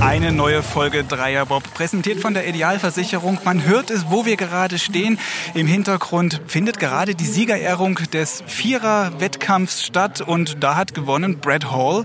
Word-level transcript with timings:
Eine 0.00 0.30
neue 0.30 0.62
Folge 0.62 1.04
Dreierbob, 1.04 1.72
präsentiert 1.72 2.20
von 2.20 2.34
der 2.34 2.46
Idealversicherung. 2.46 3.38
Man 3.44 3.64
hört 3.64 3.90
es, 3.90 4.10
wo 4.10 4.26
wir 4.26 4.36
gerade 4.36 4.78
stehen. 4.78 5.18
Im 5.54 5.66
Hintergrund 5.66 6.42
findet 6.46 6.78
gerade 6.78 7.14
die 7.14 7.24
Siegerehrung 7.24 7.94
des 8.12 8.44
Vierer-Wettkampfs 8.46 9.86
statt 9.86 10.20
und 10.20 10.62
da 10.62 10.76
hat 10.76 10.92
gewonnen 10.92 11.38
Brad 11.38 11.70
Hall. 11.70 12.04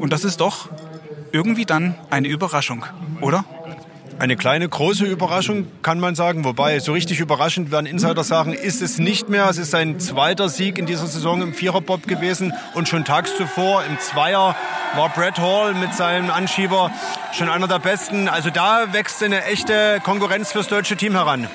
Und 0.00 0.14
das 0.14 0.24
ist 0.24 0.40
doch 0.40 0.70
irgendwie 1.30 1.66
dann 1.66 1.94
eine 2.08 2.28
Überraschung, 2.28 2.86
oder? 3.20 3.44
Eine 4.20 4.36
kleine, 4.36 4.68
große 4.68 5.06
Überraschung, 5.06 5.66
kann 5.80 5.98
man 5.98 6.14
sagen. 6.14 6.44
Wobei, 6.44 6.78
so 6.80 6.92
richtig 6.92 7.20
überraschend 7.20 7.72
werden 7.72 7.86
Insider 7.86 8.22
sagen, 8.22 8.52
ist 8.52 8.82
es 8.82 8.98
nicht 8.98 9.30
mehr. 9.30 9.48
Es 9.48 9.56
ist 9.56 9.70
sein 9.70 9.98
zweiter 9.98 10.50
Sieg 10.50 10.76
in 10.76 10.84
dieser 10.84 11.06
Saison 11.06 11.40
im 11.40 11.54
Viererbob 11.54 12.06
gewesen. 12.06 12.52
Und 12.74 12.86
schon 12.86 13.06
tags 13.06 13.34
zuvor 13.38 13.82
im 13.88 13.98
Zweier 13.98 14.54
war 14.94 15.08
Brad 15.08 15.38
Hall 15.38 15.72
mit 15.72 15.94
seinem 15.94 16.30
Anschieber 16.30 16.90
schon 17.32 17.48
einer 17.48 17.66
der 17.66 17.78
besten. 17.78 18.28
Also 18.28 18.50
da 18.50 18.92
wächst 18.92 19.22
eine 19.22 19.42
echte 19.46 20.02
Konkurrenz 20.04 20.52
fürs 20.52 20.68
deutsche 20.68 20.98
Team 20.98 21.14
heran. 21.14 21.48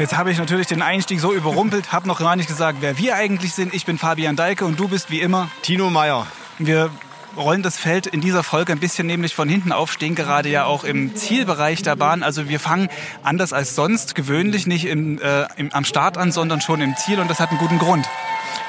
Jetzt 0.00 0.16
habe 0.16 0.32
ich 0.32 0.38
natürlich 0.38 0.66
den 0.66 0.82
Einstieg 0.82 1.20
so 1.20 1.32
überrumpelt, 1.32 1.92
habe 1.92 2.08
noch 2.08 2.18
gar 2.18 2.34
nicht 2.34 2.48
gesagt, 2.48 2.78
wer 2.80 2.98
wir 2.98 3.14
eigentlich 3.14 3.52
sind. 3.52 3.74
Ich 3.74 3.86
bin 3.86 3.96
Fabian 3.96 4.34
Deike 4.34 4.64
und 4.64 4.80
du 4.80 4.88
bist 4.88 5.12
wie 5.12 5.20
immer 5.20 5.52
Tino 5.62 5.88
Meyer. 5.88 6.26
Wir 6.58 6.90
rollen 7.36 7.62
das 7.62 7.76
Feld 7.76 8.06
in 8.06 8.20
dieser 8.20 8.42
Folge 8.42 8.72
ein 8.72 8.78
bisschen 8.78 9.06
nämlich 9.06 9.34
von 9.34 9.48
hinten 9.48 9.72
auf, 9.72 9.92
stehen 9.92 10.14
gerade 10.14 10.48
ja 10.48 10.64
auch 10.64 10.84
im 10.84 11.16
Zielbereich 11.16 11.82
der 11.82 11.96
Bahn. 11.96 12.22
Also 12.22 12.48
wir 12.48 12.60
fangen 12.60 12.88
anders 13.22 13.52
als 13.52 13.74
sonst 13.74 14.14
gewöhnlich 14.14 14.66
nicht 14.66 14.86
im, 14.86 15.20
äh, 15.20 15.46
im, 15.56 15.72
am 15.72 15.84
Start 15.84 16.18
an, 16.18 16.32
sondern 16.32 16.60
schon 16.60 16.80
im 16.80 16.96
Ziel 16.96 17.20
und 17.20 17.30
das 17.30 17.40
hat 17.40 17.50
einen 17.50 17.58
guten 17.58 17.78
Grund. 17.78 18.06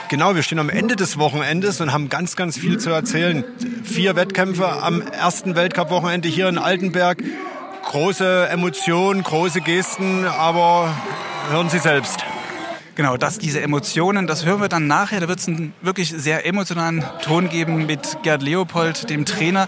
Genau, 0.09 0.35
wir 0.35 0.43
stehen 0.43 0.59
am 0.59 0.69
Ende 0.69 0.95
des 0.95 1.17
Wochenendes 1.17 1.81
und 1.81 1.91
haben 1.91 2.09
ganz, 2.09 2.35
ganz 2.35 2.57
viel 2.57 2.77
zu 2.77 2.91
erzählen. 2.91 3.43
Vier 3.83 4.15
Wettkämpfe 4.15 4.67
am 4.67 5.01
ersten 5.01 5.55
Weltcup-Wochenende 5.55 6.27
hier 6.27 6.49
in 6.49 6.57
Altenberg. 6.57 7.23
Große 7.85 8.47
Emotionen, 8.49 9.23
große 9.23 9.61
Gesten, 9.61 10.25
aber 10.25 10.93
hören 11.49 11.69
Sie 11.69 11.79
selbst. 11.79 12.23
Genau, 12.95 13.17
dass 13.17 13.39
diese 13.39 13.59
Emotionen, 13.59 14.27
das 14.27 14.45
hören 14.45 14.61
wir 14.61 14.69
dann 14.69 14.85
nachher. 14.85 15.19
Da 15.19 15.27
wird 15.27 15.39
es 15.39 15.47
einen 15.47 15.73
wirklich 15.81 16.09
sehr 16.15 16.45
emotionalen 16.45 17.03
Ton 17.23 17.49
geben 17.49 17.87
mit 17.87 18.19
Gerd 18.21 18.43
Leopold, 18.43 19.09
dem 19.09 19.25
Trainer. 19.25 19.67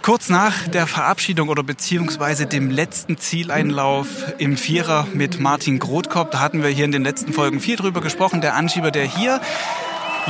Kurz 0.00 0.30
nach 0.30 0.66
der 0.68 0.86
Verabschiedung 0.86 1.48
oder 1.50 1.62
beziehungsweise 1.62 2.46
dem 2.46 2.70
letzten 2.70 3.18
Zieleinlauf 3.18 4.06
im 4.38 4.56
Vierer 4.56 5.06
mit 5.12 5.40
Martin 5.40 5.78
Grothkopf, 5.78 6.30
da 6.30 6.40
hatten 6.40 6.62
wir 6.62 6.70
hier 6.70 6.86
in 6.86 6.92
den 6.92 7.04
letzten 7.04 7.32
Folgen 7.34 7.60
viel 7.60 7.76
drüber 7.76 8.00
gesprochen, 8.00 8.40
der 8.40 8.54
Anschieber, 8.54 8.90
der 8.90 9.04
hier 9.04 9.40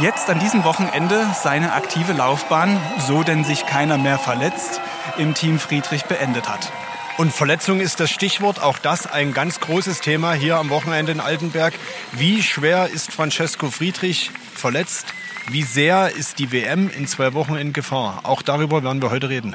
jetzt 0.00 0.28
an 0.28 0.40
diesem 0.40 0.64
Wochenende 0.64 1.24
seine 1.40 1.72
aktive 1.72 2.12
Laufbahn, 2.12 2.80
so 3.06 3.22
denn 3.22 3.44
sich 3.44 3.66
keiner 3.66 3.98
mehr 3.98 4.18
verletzt, 4.18 4.80
im 5.18 5.34
Team 5.34 5.60
Friedrich 5.60 6.04
beendet 6.04 6.48
hat. 6.48 6.72
Und 7.16 7.32
Verletzung 7.32 7.80
ist 7.80 8.00
das 8.00 8.10
Stichwort. 8.10 8.60
Auch 8.60 8.78
das 8.78 9.06
ein 9.06 9.32
ganz 9.32 9.60
großes 9.60 10.00
Thema 10.00 10.32
hier 10.32 10.56
am 10.56 10.68
Wochenende 10.70 11.12
in 11.12 11.20
Altenberg. 11.20 11.72
Wie 12.12 12.42
schwer 12.42 12.88
ist 12.88 13.12
Francesco 13.12 13.70
Friedrich 13.70 14.32
verletzt? 14.52 15.06
Wie 15.48 15.62
sehr 15.62 16.10
ist 16.16 16.40
die 16.40 16.50
WM 16.50 16.90
in 16.90 17.06
zwei 17.06 17.32
Wochen 17.34 17.54
in 17.54 17.72
Gefahr? 17.72 18.20
Auch 18.24 18.42
darüber 18.42 18.82
werden 18.82 19.00
wir 19.00 19.12
heute 19.12 19.28
reden. 19.28 19.54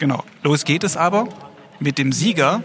Genau. 0.00 0.24
Los 0.42 0.64
geht 0.64 0.82
es 0.82 0.96
aber 0.96 1.28
mit 1.78 1.98
dem 1.98 2.10
Sieger 2.10 2.64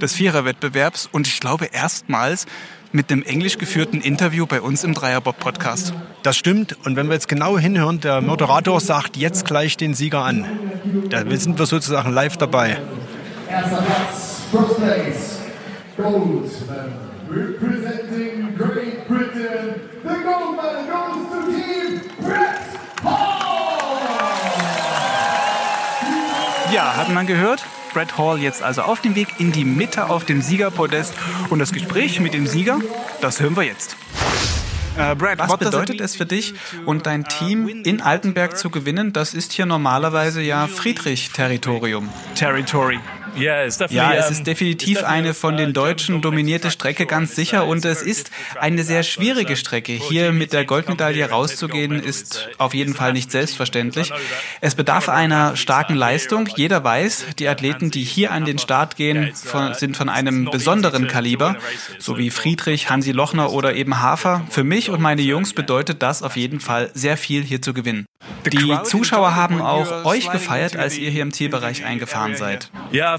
des 0.00 0.14
Viererwettbewerbs 0.14 1.08
und 1.12 1.26
ich 1.26 1.38
glaube 1.38 1.66
erstmals 1.66 2.46
mit 2.92 3.10
dem 3.10 3.22
englisch 3.22 3.58
geführten 3.58 4.00
Interview 4.00 4.46
bei 4.46 4.62
uns 4.62 4.82
im 4.82 4.94
Dreierbob-Podcast. 4.94 5.92
Das 6.22 6.38
stimmt. 6.38 6.74
Und 6.86 6.96
wenn 6.96 7.08
wir 7.08 7.14
jetzt 7.14 7.28
genau 7.28 7.58
hinhören, 7.58 8.00
der 8.00 8.22
Moderator 8.22 8.80
sagt 8.80 9.18
jetzt 9.18 9.44
gleich 9.44 9.76
den 9.76 9.92
Sieger 9.92 10.24
an. 10.24 10.46
Da 11.10 11.22
sind 11.36 11.58
wir 11.58 11.66
sozusagen 11.66 12.12
live 12.12 12.38
dabei. 12.38 12.78
Erster 13.48 13.82
Platz, 13.82 14.42
first 14.50 14.76
place, 14.76 15.40
gold 15.96 16.50
medal, 16.68 16.90
representing 17.28 18.56
Great 18.56 19.06
Britain. 19.06 19.80
The 20.02 20.14
gold 20.24 20.56
medal 20.56 20.84
goes 20.86 21.30
to 21.30 21.52
Team 21.52 22.00
Brett 22.20 22.58
Hall! 23.04 23.56
Ja, 26.72 26.96
hat 26.96 27.08
man 27.10 27.26
gehört? 27.26 27.64
Brett 27.94 28.18
Hall 28.18 28.38
jetzt 28.40 28.62
also 28.62 28.82
auf 28.82 29.00
dem 29.00 29.14
Weg 29.14 29.28
in 29.38 29.52
die 29.52 29.64
Mitte 29.64 30.10
auf 30.10 30.24
dem 30.24 30.42
Siegerpodest. 30.42 31.14
Und 31.48 31.60
das 31.60 31.72
Gespräch 31.72 32.18
mit 32.20 32.34
dem 32.34 32.46
Sieger, 32.48 32.80
das 33.20 33.40
hören 33.40 33.56
wir 33.56 33.62
jetzt. 33.62 33.96
Äh, 34.98 35.14
Brad, 35.14 35.38
was 35.38 35.56
bedeutet 35.58 36.00
es 36.00 36.16
für 36.16 36.26
dich 36.26 36.54
und 36.86 37.06
dein 37.06 37.24
Team 37.24 37.68
in 37.68 38.00
Altenberg 38.00 38.56
zu 38.56 38.70
gewinnen? 38.70 39.12
Das 39.12 39.34
ist 39.34 39.52
hier 39.52 39.66
normalerweise 39.66 40.42
ja 40.42 40.66
Friedrich-Territorium. 40.66 42.08
Territory. 42.34 42.98
Ja, 43.36 43.62
es 43.62 44.30
ist 44.30 44.46
definitiv 44.46 45.02
eine 45.04 45.34
von 45.34 45.56
den 45.56 45.72
Deutschen 45.72 46.20
dominierte 46.20 46.70
Strecke, 46.70 47.06
ganz 47.06 47.34
sicher. 47.34 47.66
Und 47.66 47.84
es 47.84 48.02
ist 48.02 48.30
eine 48.58 48.84
sehr 48.84 49.02
schwierige 49.02 49.56
Strecke. 49.56 49.92
Hier 49.92 50.32
mit 50.32 50.52
der 50.52 50.64
Goldmedaille 50.64 51.28
rauszugehen, 51.28 52.02
ist 52.02 52.48
auf 52.58 52.74
jeden 52.74 52.94
Fall 52.94 53.12
nicht 53.12 53.30
selbstverständlich. 53.30 54.12
Es 54.60 54.74
bedarf 54.74 55.08
einer 55.08 55.56
starken 55.56 55.94
Leistung. 55.94 56.48
Jeder 56.56 56.82
weiß, 56.82 57.26
die 57.38 57.48
Athleten, 57.48 57.90
die 57.90 58.04
hier 58.04 58.32
an 58.32 58.44
den 58.44 58.58
Start 58.58 58.96
gehen, 58.96 59.32
sind 59.72 59.96
von 59.96 60.08
einem 60.08 60.46
besonderen 60.46 61.06
Kaliber, 61.08 61.56
so 61.98 62.18
wie 62.18 62.30
Friedrich, 62.30 62.90
Hansi 62.90 63.12
Lochner 63.12 63.52
oder 63.52 63.74
eben 63.74 64.00
Hafer. 64.00 64.46
Für 64.50 64.64
mich 64.64 64.90
und 64.90 65.00
meine 65.00 65.22
Jungs 65.22 65.52
bedeutet 65.52 66.02
das 66.02 66.22
auf 66.22 66.36
jeden 66.36 66.60
Fall 66.60 66.90
sehr 66.94 67.16
viel 67.16 67.42
hier 67.42 67.60
zu 67.62 67.74
gewinnen. 67.74 68.06
Die 68.52 68.76
Zuschauer 68.84 69.34
haben 69.34 69.60
auch 69.60 70.04
euch 70.04 70.30
gefeiert, 70.30 70.76
als 70.76 70.98
ihr 70.98 71.10
hier 71.10 71.22
im 71.22 71.32
Zielbereich 71.32 71.84
eingefahren 71.84 72.36
seid. 72.36 72.70
Ja, 72.92 73.18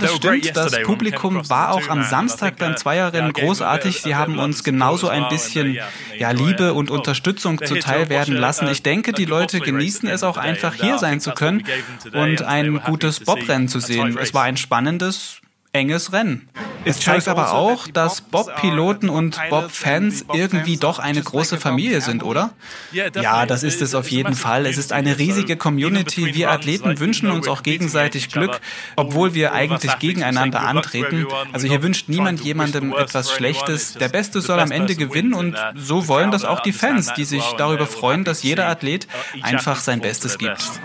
das 0.00 0.14
stimmt. 0.14 0.56
Das 0.56 0.82
Publikum 0.82 1.48
war 1.48 1.72
auch 1.72 1.88
am 1.88 2.02
Samstag 2.02 2.56
beim 2.56 2.76
Zweierrennen 2.76 3.32
großartig. 3.32 4.02
Sie 4.02 4.14
haben 4.14 4.38
uns 4.38 4.64
genauso 4.64 5.08
ein 5.08 5.28
bisschen 5.28 5.78
ja, 6.18 6.30
Liebe 6.30 6.74
und 6.74 6.90
Unterstützung 6.90 7.64
zuteil 7.64 8.08
werden 8.08 8.36
lassen. 8.36 8.68
Ich 8.68 8.82
denke, 8.82 9.12
die 9.12 9.24
Leute 9.24 9.60
genießen 9.60 10.08
es 10.08 10.22
auch 10.22 10.36
einfach 10.36 10.74
hier 10.74 10.98
sein 10.98 11.20
zu 11.20 11.32
können 11.32 11.64
und 12.12 12.42
ein 12.42 12.80
gutes 12.80 13.20
Bobrennen 13.20 13.68
zu 13.68 13.80
sehen. 13.80 14.18
Es 14.20 14.34
war 14.34 14.44
ein 14.44 14.56
spannendes, 14.56 15.40
enges 15.74 16.12
Rennen. 16.12 16.48
Es 16.84 17.00
zeigt 17.00 17.28
aber 17.28 17.44
also 17.44 17.56
auch, 17.56 17.88
dass 17.88 18.20
Bob-Piloten 18.20 19.08
und 19.08 19.40
Bob-Fans 19.50 20.26
irgendwie 20.32 20.76
doch 20.76 20.98
eine 20.98 21.20
große 21.22 21.58
Familie 21.58 22.00
sind, 22.00 22.22
oder? 22.22 22.50
Ja, 22.92 23.46
das 23.46 23.62
ist 23.62 23.82
es 23.82 23.94
auf 23.94 24.10
jeden 24.10 24.34
Fall. 24.34 24.66
Es 24.66 24.78
ist 24.78 24.92
eine 24.92 25.18
riesige 25.18 25.56
Community. 25.56 26.34
Wir 26.34 26.50
Athleten 26.50 27.00
wünschen 27.00 27.30
uns 27.30 27.48
auch 27.48 27.62
gegenseitig 27.62 28.28
Glück, 28.28 28.60
obwohl 28.96 29.34
wir 29.34 29.52
eigentlich 29.52 29.98
gegeneinander 29.98 30.60
antreten. 30.60 31.26
Also 31.52 31.66
hier 31.66 31.82
wünscht 31.82 32.08
niemand 32.08 32.40
jemandem 32.40 32.92
etwas 32.92 33.32
Schlechtes. 33.32 33.94
Der 33.94 34.08
Beste 34.08 34.40
soll 34.40 34.60
am 34.60 34.70
Ende 34.70 34.94
gewinnen 34.94 35.34
und 35.34 35.56
so 35.74 36.06
wollen 36.06 36.30
das 36.30 36.44
auch 36.44 36.60
die 36.60 36.72
Fans, 36.72 37.14
die 37.14 37.24
sich 37.24 37.44
darüber 37.58 37.86
freuen, 37.86 38.24
dass 38.24 38.42
jeder 38.42 38.68
Athlet 38.68 39.08
einfach 39.42 39.80
sein 39.80 40.00
Bestes 40.00 40.38
gibt. 40.38 40.80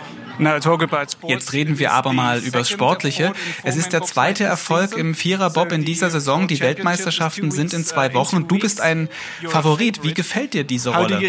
Jetzt 1.30 1.54
reden 1.54 1.80
wir 1.80 1.92
aber 1.94 2.14
mal 2.14 2.40
übers 2.40 2.70
Sportliche. 2.70 3.34
Es 3.64 3.76
ist 3.76 3.94
der 3.94 4.02
zweite 4.04 4.44
Erfolg 4.46 4.96
im 4.98 5.14
Vierer-Bob 5.14 5.72
in 5.72 5.84
dieser 5.86 6.10
Saison. 6.10 6.48
Die 6.48 6.56
Weltmeisterschaften 6.62 7.52
sind 7.52 7.74
in 7.74 7.86
zwei 7.86 8.14
Wochen. 8.14 8.48
Du 8.48 8.58
bist 8.60 8.82
ein 8.82 9.10
Favorit. 9.48 10.04
Wie 10.04 10.14
gefällt 10.14 10.54
dir 10.54 10.64
diese 10.64 10.92
Rolle? 11.04 11.20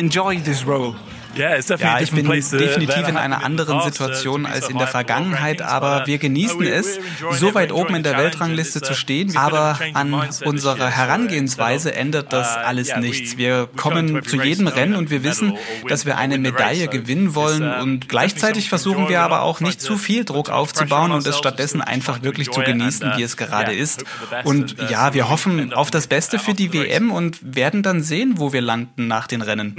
Ja, 1.37 2.01
ich 2.01 2.11
bin 2.11 2.27
definitiv 2.27 3.09
in 3.09 3.17
einer 3.17 3.45
anderen 3.45 3.81
Situation 3.83 4.47
als 4.47 4.69
in 4.69 4.79
der 4.79 4.87
Vergangenheit, 4.87 5.63
aber 5.63 6.07
wir 6.07 6.19
genießen 6.19 6.63
es, 6.63 6.99
so 7.33 7.55
weit 7.55 7.73
oben 7.73 7.95
in 7.95 8.03
der 8.03 8.17
Weltrangliste 8.17 8.81
zu 8.83 8.95
stehen. 8.95 9.37
Aber 9.37 9.79
an 9.95 10.13
unserer 10.45 10.89
Herangehensweise 10.89 11.95
ändert 11.95 12.33
das 12.33 12.57
alles 12.57 12.95
nichts. 12.97 13.37
Wir 13.37 13.69
kommen 13.77 14.23
zu 14.25 14.43
jedem 14.43 14.67
Rennen 14.67 14.95
und 14.95 15.11
wir 15.11 15.23
wissen, 15.23 15.57
dass 15.89 16.07
wir 16.07 16.19
eine 16.19 16.39
Medaille 16.39 16.89
gewinnen 16.89 17.35
wollen 17.35 17.63
und 17.81 18.09
gleichzeitig 18.09 18.69
versuchen 18.69 19.09
wir 19.09 19.21
aber 19.21 19.43
auch 19.43 19.61
nicht 19.61 19.81
zu 19.81 19.97
viel 19.97 20.25
Druck 20.25 20.51
aufzubauen 20.51 21.13
und 21.13 21.27
es 21.27 21.39
stattdessen 21.39 21.81
einfach 21.81 22.23
wirklich 22.23 22.51
zu 22.51 22.61
genießen, 22.61 23.13
wie 23.17 23.23
es 23.23 23.37
gerade 23.37 23.73
ist. 23.73 24.05
Und 24.45 24.77
ja, 24.91 25.15
wir 25.15 25.29
hoffen 25.29 25.73
auf 25.73 25.91
das 25.91 26.07
Beste 26.07 26.39
für 26.39 26.55
die 26.55 26.73
WM 26.73 27.11
und 27.11 27.39
werden 27.43 27.83
dann 27.83 28.03
sehen, 28.03 28.35
wo 28.37 28.53
wir 28.53 28.61
landen 28.61 29.07
nach 29.07 29.27
den 29.27 29.43
Rennen. 29.43 29.77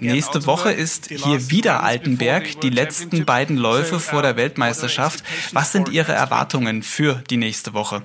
Nächste 0.00 0.46
Woche 0.46 0.75
ist 0.76 1.08
hier 1.08 1.50
wieder 1.50 1.82
Altenberg, 1.82 2.60
die 2.60 2.70
letzten 2.70 3.24
beiden 3.24 3.56
Läufe 3.56 3.98
vor 3.98 4.22
der 4.22 4.36
Weltmeisterschaft. 4.36 5.24
Was 5.52 5.72
sind 5.72 5.88
Ihre 5.88 6.12
Erwartungen 6.12 6.82
für 6.82 7.22
die 7.30 7.36
nächste 7.36 7.74
Woche? 7.74 8.02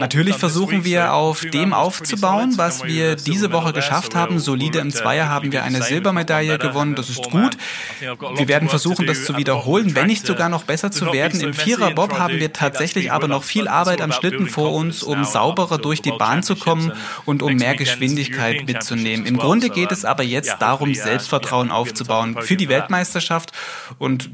Natürlich 0.00 0.36
versuchen 0.36 0.84
wir 0.84 1.12
auf 1.12 1.40
dem 1.40 1.72
aufzubauen, 1.72 2.54
was 2.56 2.84
wir 2.84 3.16
diese 3.16 3.52
Woche 3.52 3.72
geschafft 3.72 4.14
haben. 4.14 4.38
Solide 4.38 4.78
im 4.78 4.90
Zweier 4.90 5.28
haben 5.28 5.50
wir 5.50 5.64
eine 5.64 5.82
Silbermedaille 5.82 6.58
gewonnen. 6.58 6.94
Das 6.94 7.10
ist 7.10 7.30
gut. 7.30 7.56
Wir 8.00 8.48
werden 8.48 8.68
versuchen, 8.68 9.06
das 9.06 9.24
zu 9.24 9.36
wiederholen, 9.36 9.94
wenn 9.94 10.06
nicht 10.06 10.26
sogar 10.26 10.48
noch 10.48 10.64
besser 10.64 10.90
zu 10.90 11.12
werden. 11.12 11.40
Im 11.40 11.54
Vierer-Bob 11.54 12.18
haben 12.18 12.38
wir 12.38 12.52
tatsächlich 12.52 13.10
aber 13.10 13.28
noch 13.28 13.42
viel 13.42 13.66
Arbeit 13.66 14.00
am 14.00 14.12
Schlitten 14.12 14.46
vor 14.46 14.72
uns, 14.72 15.02
um 15.02 15.24
sauberer 15.24 15.78
durch 15.78 16.00
die 16.00 16.12
Bahn 16.12 16.42
zu 16.42 16.54
kommen 16.54 16.92
und 17.24 17.42
um 17.42 17.54
mehr 17.54 17.74
Geschwindigkeit 17.74 18.66
mitzunehmen. 18.66 19.26
Im 19.26 19.36
Grunde 19.36 19.70
geht 19.70 19.90
es 19.90 20.04
aber 20.04 20.22
jetzt 20.22 20.56
darum, 20.60 20.67
darum, 20.68 20.94
Selbstvertrauen 20.94 21.70
aufzubauen 21.70 22.36
für 22.40 22.56
die 22.56 22.68
Weltmeisterschaft. 22.68 23.52
Und 23.98 24.30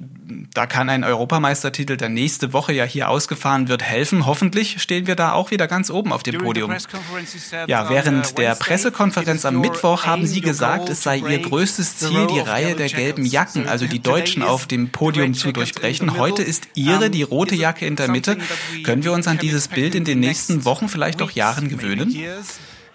da 0.55 0.67
kann 0.67 0.89
ein 0.89 1.05
Europameistertitel, 1.05 1.97
der 1.97 2.09
nächste 2.09 2.53
Woche 2.53 2.73
ja 2.73 2.85
hier 2.85 3.09
ausgefahren 3.09 3.69
wird, 3.69 3.83
helfen. 3.83 4.27
Hoffentlich 4.27 4.81
stehen 4.81 5.07
wir 5.07 5.17
da 5.17 5.33
auch 5.33 5.51
wieder 5.51 5.67
ganz 5.67 5.91
oben 5.91 6.13
auf 6.13 6.23
dem 6.23 6.39
Podium. 6.39 6.75
Ja, 7.67 7.91
während 7.91 8.39
der 8.39 8.55
Pressekonferenz 8.55 9.45
am 9.45 9.61
Mittwoch 9.61 10.07
haben 10.07 10.27
Sie 10.27 10.41
gesagt, 10.41 10.89
es 10.89 11.03
sei 11.03 11.19
Ihr 11.19 11.41
größtes 11.41 11.99
Ziel, 11.99 12.27
die 12.27 12.41
Reihe 12.41 12.75
der 12.75 12.89
gelben 12.89 13.25
Jacken, 13.25 13.69
also 13.69 13.87
die 13.87 14.01
Deutschen, 14.01 14.43
auf 14.43 14.67
dem 14.67 14.91
Podium 14.91 15.35
zu 15.35 15.53
durchbrechen. 15.53 16.17
Heute 16.19 16.43
ist 16.43 16.69
Ihre, 16.75 17.11
die 17.11 17.23
rote 17.23 17.55
Jacke 17.55 17.87
in 17.87 17.97
der 17.97 18.11
Mitte. 18.11 18.39
Können 18.85 19.05
wir 19.05 19.13
uns 19.13 19.27
an 19.27 19.39
dieses 19.39 19.69
Bild 19.69 19.95
in 19.95 20.05
den 20.05 20.21
nächsten 20.21 20.65
Wochen, 20.65 20.89
vielleicht 20.89 21.21
auch 21.23 21.31
Jahren 21.31 21.69
gewöhnen? 21.69 22.17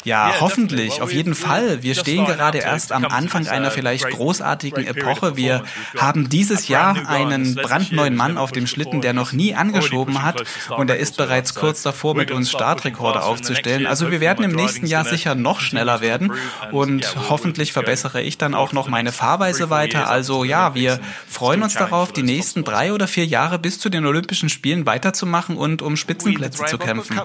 Ja, 0.06 0.34
hoffentlich, 0.40 1.02
auf 1.02 1.12
jeden 1.12 1.36
Fall. 1.36 1.84
Wir 1.84 1.94
stehen 1.96 2.26
gerade 2.26 2.60
erst 2.60 2.92
am 2.92 3.06
Anfang 3.06 3.48
einer 3.48 3.70
vielleicht 3.70 4.10
großartigen 4.10 4.88
Epoche. 4.88 5.36
Wir 5.36 5.64
haben 5.98 6.30
dieses 6.30 6.68
Jahr 6.68 7.08
einen 7.10 7.56
brandneuen 7.56 8.16
Mann 8.16 8.38
auf 8.38 8.52
dem 8.52 8.66
Schlitten, 8.66 9.02
der 9.02 9.14
noch 9.14 9.34
nie 9.34 9.56
angeschoben 9.56 10.24
hat 10.24 10.44
und 10.70 10.90
er 10.90 10.98
ist 10.98 11.18
bereits 11.18 11.54
kurz 11.54 11.82
davor, 11.84 12.16
mit 12.16 12.32
uns 12.32 12.50
Startrekorde 12.50 13.24
aufzustellen. 13.24 13.88
Also 13.88 14.10
wir 14.10 14.20
werden 14.22 14.46
im 14.46 14.52
nächsten 14.52 14.86
Jahr 14.86 15.04
sicher 15.04 15.36
noch 15.36 15.60
schneller 15.60 16.02
werden 16.02 16.32
und 16.72 17.16
hoffentlich 17.30 17.74
verbessere 17.74 18.22
ich 18.22 18.38
dann 18.38 18.56
auch 18.56 18.72
noch 18.72 18.88
meine 18.88 19.12
Fahrweise 19.12 19.70
weiter. 19.70 20.10
Also 20.10 20.44
ja, 20.44 20.76
wir 20.76 21.00
freuen 21.28 21.62
uns 21.62 21.74
darauf, 21.74 22.14
die 22.14 22.24
nächsten 22.24 22.64
drei 22.64 22.94
oder 22.94 23.08
vier 23.08 23.26
Jahre 23.26 23.60
bis 23.60 23.80
zu 23.80 23.90
den 23.90 24.06
Olympischen 24.06 24.50
Spielen 24.50 24.86
weiterzumachen 24.86 25.58
und 25.58 25.82
um 25.82 25.98
Spitzenplätze 25.98 26.66
zu 26.66 26.78
kämpfen. 26.78 27.20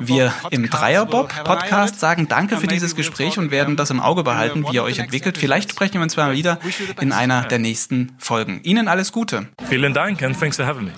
Wir 0.00 0.32
im 0.50 0.70
Dreierbob-Podcast 0.70 2.05
sagen 2.06 2.28
Danke 2.28 2.56
für 2.58 2.68
dieses 2.68 2.94
Gespräch 2.94 3.36
und 3.36 3.50
werden 3.50 3.74
das 3.74 3.90
im 3.90 3.98
Auge 3.98 4.22
behalten, 4.22 4.64
wie 4.68 4.76
ihr 4.76 4.84
euch 4.84 5.00
entwickelt. 5.00 5.36
Vielleicht 5.36 5.72
sprechen 5.72 5.94
wir 5.94 6.02
uns 6.02 6.16
mal 6.16 6.34
wieder 6.34 6.60
in 7.00 7.10
einer 7.10 7.42
der 7.42 7.58
nächsten 7.58 8.12
Folgen. 8.16 8.60
Ihnen 8.62 8.86
alles 8.86 9.10
Gute. 9.10 9.48
Vielen 9.68 9.92
Dank 9.92 10.22
and 10.22 10.38
thanks 10.38 10.56
for 10.56 10.66
having 10.66 10.84
me. 10.84 10.92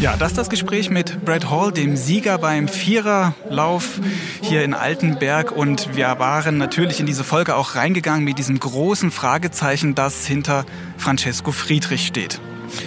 Ja, 0.00 0.16
das 0.16 0.28
ist 0.28 0.38
das 0.38 0.48
Gespräch 0.48 0.88
mit 0.88 1.26
Brad 1.26 1.50
Hall, 1.50 1.72
dem 1.72 1.94
Sieger 1.94 2.38
beim 2.38 2.68
Viererlauf 2.68 4.00
hier 4.40 4.64
in 4.64 4.72
Altenberg. 4.72 5.52
Und 5.52 5.94
wir 5.94 6.18
waren 6.18 6.56
natürlich 6.56 7.00
in 7.00 7.06
diese 7.06 7.22
Folge 7.22 7.54
auch 7.54 7.74
reingegangen 7.74 8.24
mit 8.24 8.38
diesem 8.38 8.58
großen 8.58 9.10
Fragezeichen, 9.10 9.94
das 9.94 10.24
hinter 10.24 10.64
Francesco 10.96 11.52
Friedrich 11.52 12.06
steht. 12.06 12.40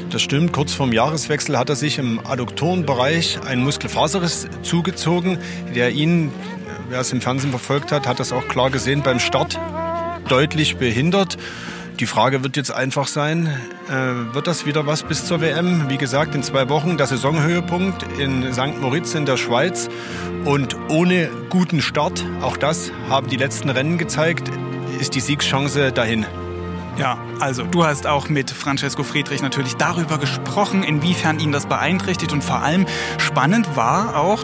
Das 0.09 0.21
stimmt. 0.21 0.53
Kurz 0.53 0.73
vorm 0.73 0.94
Jahreswechsel 0.94 1.57
hat 1.57 1.69
er 1.69 1.75
sich 1.75 1.97
im 1.97 2.25
Adduktorenbereich 2.25 3.39
einen 3.45 3.63
Muskelfaserriss 3.63 4.47
zugezogen, 4.63 5.38
der 5.75 5.91
ihn 5.91 6.31
wer 6.94 7.00
es 7.00 7.12
im 7.12 7.22
Fernsehen 7.22 7.50
verfolgt 7.50 7.92
hat, 7.92 8.06
hat 8.06 8.19
das 8.19 8.31
auch 8.31 8.48
klar 8.48 8.69
gesehen, 8.69 9.01
beim 9.01 9.19
Start 9.19 9.60
deutlich 10.30 10.78
behindert. 10.78 11.40
Die 12.00 12.06
Frage 12.06 12.44
wird 12.44 12.56
jetzt 12.56 12.69
einfach 12.69 13.07
sein, 13.07 13.48
äh, 13.90 14.36
wird 14.36 14.45
das 14.45 14.68
wieder 14.68 14.86
was 14.86 15.01
bis 15.01 15.25
zur 15.25 15.42
WM? 15.42 15.90
Wie 15.90 15.98
gesagt, 15.98 16.36
in 16.36 16.44
zwei 16.44 16.69
Wochen 16.69 16.95
der 16.95 17.07
Saisonhöhepunkt 17.07 18.04
in 18.19 18.54
St. 18.54 18.80
Moritz 18.80 19.16
in 19.16 19.25
der 19.25 19.38
Schweiz. 19.38 19.90
Und 20.45 20.78
ohne 20.90 21.31
guten 21.50 21.81
Start, 21.81 22.24
auch 22.42 22.57
das 22.57 22.92
haben 23.10 23.28
die 23.28 23.38
letzten 23.38 23.72
Rennen 23.72 23.98
gezeigt, 23.98 24.51
ist 25.00 25.16
die 25.16 25.19
Siegschance 25.19 25.92
dahin. 25.94 26.28
Ja, 27.00 27.18
also 27.39 27.63
du 27.63 27.86
hast 27.86 28.06
auch 28.06 28.30
mit 28.30 28.51
Francesco 28.51 29.01
Friedrich 29.01 29.42
natürlich 29.42 29.78
darüber 29.78 30.19
gesprochen, 30.19 30.84
inwiefern 30.84 31.39
ihn 31.39 31.51
das 31.51 31.66
beeinträchtigt 31.66 32.34
und 32.34 32.44
vor 32.44 32.62
allem 32.62 32.86
spannend 33.18 33.75
war 33.75 34.16
auch, 34.16 34.44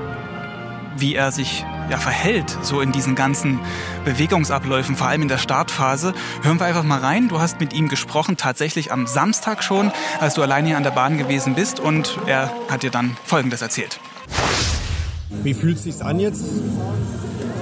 wie 0.98 1.14
er 1.14 1.32
sich 1.32 1.64
ja, 1.90 1.98
verhält, 1.98 2.58
so 2.62 2.82
in 2.82 2.92
diesen 2.92 3.16
ganzen 3.16 3.60
Bewegungsabläufen, 4.06 4.96
vor 4.96 5.08
allem 5.08 5.24
in 5.24 5.28
der 5.28 5.38
Startphase. 5.38 6.14
Hören 6.44 6.60
wir 6.60 6.66
einfach 6.66 6.84
mal 6.84 7.00
rein. 7.00 7.28
Du 7.28 7.40
hast 7.40 7.60
mit 7.60 7.74
ihm 7.74 7.90
gesprochen, 7.90 8.38
tatsächlich 8.38 8.92
am 8.92 9.08
Samstag 9.08 9.64
schon, 9.64 9.92
als 10.20 10.36
du 10.36 10.42
allein 10.42 10.66
hier 10.66 10.78
an 10.78 10.84
der 10.84 10.92
Bahn 10.92 11.18
gewesen 11.18 11.56
bist 11.56 11.80
und 11.80 12.18
er 12.28 12.52
hat 12.70 12.84
dir 12.84 12.92
dann 12.92 13.18
Folgendes 13.24 13.62
erzählt. 13.62 14.00
Wie 15.44 15.54
fühlt 15.54 15.78
es 15.78 15.84
sich 15.84 16.04
an 16.04 16.20
jetzt? 16.20 16.44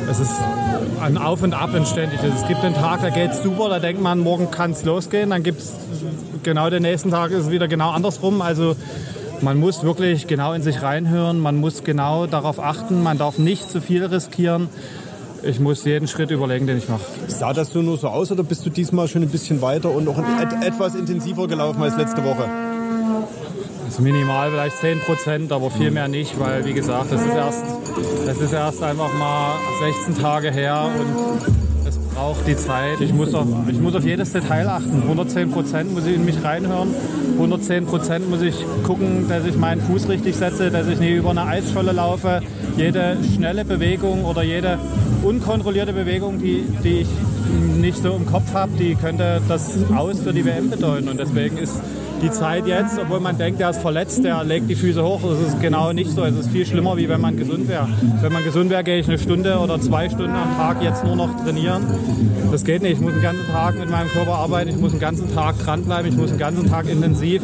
Es 0.09 0.19
ist 0.19 0.35
ein 1.01 1.17
Auf 1.17 1.43
und 1.43 1.53
Ab 1.53 1.69
ständig. 1.85 2.19
Es 2.23 2.47
gibt 2.47 2.61
einen 2.61 2.75
Tag, 2.75 3.01
da 3.01 3.09
geht 3.09 3.31
es 3.31 3.43
super, 3.43 3.67
da 3.69 3.79
denkt 3.79 4.01
man, 4.01 4.19
morgen 4.19 4.51
kann 4.51 4.71
es 4.71 4.85
losgehen. 4.85 5.31
Dann 5.31 5.43
gibt 5.43 5.59
es 5.59 5.73
genau 6.43 6.69
den 6.69 6.83
nächsten 6.83 7.11
Tag 7.11 7.31
ist 7.31 7.45
es 7.45 7.51
wieder 7.51 7.67
genau 7.67 7.91
andersrum. 7.91 8.41
Also 8.41 8.75
man 9.41 9.57
muss 9.57 9.83
wirklich 9.83 10.27
genau 10.27 10.53
in 10.53 10.61
sich 10.61 10.81
reinhören, 10.81 11.39
man 11.39 11.57
muss 11.57 11.83
genau 11.83 12.27
darauf 12.27 12.59
achten, 12.59 13.03
man 13.03 13.17
darf 13.17 13.37
nicht 13.37 13.69
zu 13.69 13.81
viel 13.81 14.05
riskieren. 14.05 14.69
Ich 15.43 15.59
muss 15.59 15.85
jeden 15.85 16.07
Schritt 16.07 16.31
überlegen, 16.31 16.65
den 16.67 16.77
ich 16.77 16.89
mache. 16.89 17.05
Sah 17.27 17.53
das 17.53 17.69
so 17.69 17.81
nur 17.81 17.97
so 17.97 18.07
aus 18.07 18.31
oder 18.31 18.43
bist 18.43 18.65
du 18.65 18.69
diesmal 18.69 19.07
schon 19.07 19.21
ein 19.21 19.29
bisschen 19.29 19.61
weiter 19.61 19.91
und 19.91 20.05
noch 20.05 20.17
et 20.17 20.65
etwas 20.65 20.95
intensiver 20.95 21.47
gelaufen 21.47 21.81
als 21.83 21.95
letzte 21.95 22.23
Woche? 22.23 22.49
Also 23.85 24.01
minimal 24.01 24.49
vielleicht 24.51 24.77
10 24.77 24.99
Prozent, 25.01 25.51
aber 25.51 25.69
viel 25.69 25.91
mehr 25.91 26.07
nicht, 26.07 26.39
weil 26.39 26.65
wie 26.65 26.73
gesagt, 26.73 27.11
das 27.11 27.21
ist 27.21 27.33
erst, 27.33 27.63
das 28.25 28.37
ist 28.37 28.53
erst 28.53 28.83
einfach 28.83 29.13
mal 29.13 29.53
16 30.05 30.21
Tage 30.21 30.51
her 30.51 30.89
und 30.99 31.66
braucht 32.17 32.47
die 32.47 32.55
Zeit. 32.55 32.99
Ich 32.99 33.13
muss, 33.13 33.35
auf, 33.35 33.47
ich 33.69 33.79
muss 33.79 33.93
auf 33.93 34.03
jedes 34.03 34.33
Detail 34.33 34.67
achten. 34.67 35.03
110 35.03 35.51
Prozent 35.51 35.93
muss 35.93 36.07
ich 36.07 36.15
in 36.15 36.25
mich 36.25 36.43
reinhören. 36.43 36.89
110 37.33 37.85
Prozent 37.85 38.27
muss 38.27 38.41
ich 38.41 38.55
gucken, 38.83 39.27
dass 39.29 39.45
ich 39.45 39.55
meinen 39.55 39.81
Fuß 39.81 40.09
richtig 40.09 40.35
setze, 40.35 40.71
dass 40.71 40.87
ich 40.87 40.99
nicht 40.99 41.11
über 41.11 41.29
eine 41.29 41.45
Eisscholle 41.45 41.91
laufe. 41.91 42.41
Jede 42.75 43.17
schnelle 43.35 43.63
Bewegung 43.65 44.25
oder 44.25 44.41
jede 44.41 44.79
unkontrollierte 45.23 45.93
Bewegung, 45.93 46.39
die, 46.39 46.65
die 46.83 47.01
ich 47.01 47.07
nicht 47.79 47.99
so 47.99 48.13
im 48.13 48.25
Kopf 48.25 48.51
habe, 48.53 48.71
die 48.79 48.95
könnte 48.95 49.39
das 49.47 49.77
Aus 49.95 50.19
für 50.19 50.33
die 50.33 50.43
WM 50.43 50.71
bedeuten. 50.71 51.09
Und 51.09 51.19
deswegen 51.19 51.57
ist 51.57 51.79
die 52.21 52.31
Zeit 52.31 52.67
jetzt, 52.67 52.97
obwohl 52.99 53.19
man 53.19 53.37
denkt, 53.37 53.59
der 53.59 53.69
ist 53.69 53.81
verletzt, 53.81 54.23
der 54.23 54.43
legt 54.43 54.69
die 54.69 54.75
Füße 54.75 55.03
hoch. 55.03 55.21
Das 55.21 55.53
ist 55.53 55.61
genau 55.61 55.93
nicht 55.93 56.11
so. 56.11 56.23
Es 56.23 56.35
ist 56.35 56.49
viel 56.49 56.65
schlimmer, 56.65 56.97
wie 56.97 57.09
wenn 57.09 57.21
man 57.21 57.37
gesund 57.37 57.67
wäre. 57.67 57.87
Wenn 58.21 58.33
man 58.33 58.43
gesund 58.43 58.69
wäre, 58.69 58.83
gehe 58.83 58.99
ich 58.99 59.07
eine 59.07 59.17
Stunde 59.17 59.57
oder 59.57 59.79
zwei 59.79 60.09
Stunden 60.09 60.35
am 60.35 60.55
Tag 60.55 60.81
jetzt 60.81 61.03
nur 61.03 61.15
noch 61.15 61.43
trainieren. 61.43 61.85
Das 62.51 62.63
geht 62.63 62.81
nicht. 62.81 62.93
Ich 62.93 62.99
muss 62.99 63.13
den 63.13 63.21
ganzen 63.21 63.47
Tag 63.47 63.77
mit 63.77 63.89
meinem 63.89 64.09
Körper 64.09 64.35
arbeiten. 64.35 64.69
Ich 64.69 64.77
muss 64.77 64.91
den 64.91 64.99
ganzen 64.99 65.33
Tag 65.33 65.57
dranbleiben. 65.59 66.11
Ich 66.11 66.17
muss 66.17 66.29
den 66.29 66.39
ganzen 66.39 66.69
Tag 66.69 66.87
intensiv 66.89 67.41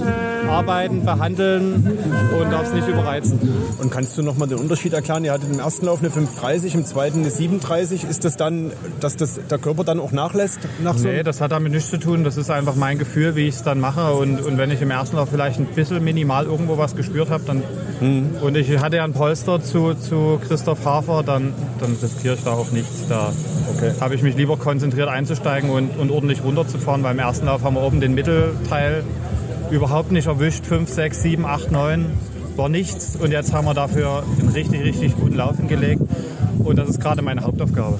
arbeiten, 0.48 1.06
behandeln 1.06 1.98
und 2.40 2.52
darf 2.52 2.68
es 2.68 2.74
nicht 2.74 2.88
überreizen. 2.88 3.40
Und 3.82 3.92
kannst 3.92 4.18
du 4.18 4.24
noch 4.24 4.38
mal 4.38 4.48
den 4.48 4.60
Unterschied 4.60 4.94
erklären? 4.94 5.26
Ihr 5.26 5.32
hattet 5.34 5.52
im 5.52 5.60
ersten 5.60 5.86
Lauf 5.86 6.00
eine 6.00 6.10
5,30, 6.10 6.74
im 6.74 6.86
zweiten 6.86 7.20
eine 7.20 7.30
7,30. 7.30 8.10
Ist 8.10 8.26
das 8.26 8.38
dann, 8.38 8.72
dass 9.00 9.16
das, 9.16 9.40
der 9.50 9.58
Körper 9.58 9.84
dann 9.84 10.00
auch 10.00 10.12
nachlässt? 10.12 10.60
Nach 10.84 10.98
so 10.98 11.08
nee, 11.08 11.24
das 11.24 11.42
hat 11.42 11.52
damit 11.52 11.74
nichts 11.74 11.90
zu 11.90 11.98
tun. 11.98 12.24
Das 12.24 12.38
ist 12.38 12.50
einfach 12.50 12.76
mein 12.76 12.98
Gefühl, 12.98 13.36
wie 13.36 13.48
ich 13.48 13.56
es 13.56 13.64
dann 13.64 13.80
mache. 13.80 14.14
Und, 14.14 14.42
und 14.42 14.58
wenn 14.64 14.72
ich 14.72 14.82
im 14.82 14.92
ersten 14.92 15.18
Lauf 15.18 15.28
vielleicht 15.30 15.60
ein 15.60 15.66
bisschen 15.66 16.02
minimal 16.02 16.46
irgendwo 16.46 16.78
was 16.78 16.96
gespürt 16.96 17.30
habe, 17.30 17.44
dann 17.44 17.64
mhm. 18.00 18.38
und 18.42 18.56
ich 18.56 18.78
hatte 18.80 18.96
ja 18.96 19.04
ein 19.04 19.12
Polster 19.12 19.62
zu, 19.62 19.94
zu 19.94 20.40
Christoph 20.48 20.86
Hafer, 20.86 21.22
dann, 21.22 21.54
dann 21.82 21.98
riskiere 22.02 22.36
ich 22.36 22.44
da 22.46 22.52
auch 22.52 22.72
nichts. 22.72 23.10
Da 23.10 23.34
okay. 23.76 23.92
habe 24.00 24.16
ich 24.16 24.22
mich 24.22 24.38
lieber 24.38 24.56
konzentriert 24.56 25.10
einzusteigen 25.10 25.70
und, 25.70 25.98
und 25.98 26.12
ordentlich 26.12 26.46
runterzufahren, 26.46 27.04
weil 27.04 27.12
im 27.12 27.20
ersten 27.20 27.48
Lauf 27.48 27.62
haben 27.64 27.74
wir 27.74 27.82
oben 27.82 28.00
den 28.00 28.14
Mittelteil 28.14 29.04
überhaupt 29.70 30.14
nicht 30.14 30.28
erwischt. 30.28 30.66
5, 30.66 30.90
6, 30.90 31.22
7, 31.22 31.46
8, 31.46 31.70
9 31.70 32.06
war 32.56 32.70
nichts. 32.70 33.18
Und 33.18 33.32
jetzt 33.32 33.52
haben 33.52 33.66
wir 33.66 33.74
dafür 33.74 34.24
einen 34.40 34.48
richtig, 34.48 34.82
richtig 34.82 35.18
guten 35.18 35.36
Lauf 35.36 35.58
hingelegt. 35.58 36.04
Und 36.60 36.78
das 36.78 36.88
ist 36.88 37.02
gerade 37.02 37.22
meine 37.22 37.42
Hauptaufgabe. 37.42 38.00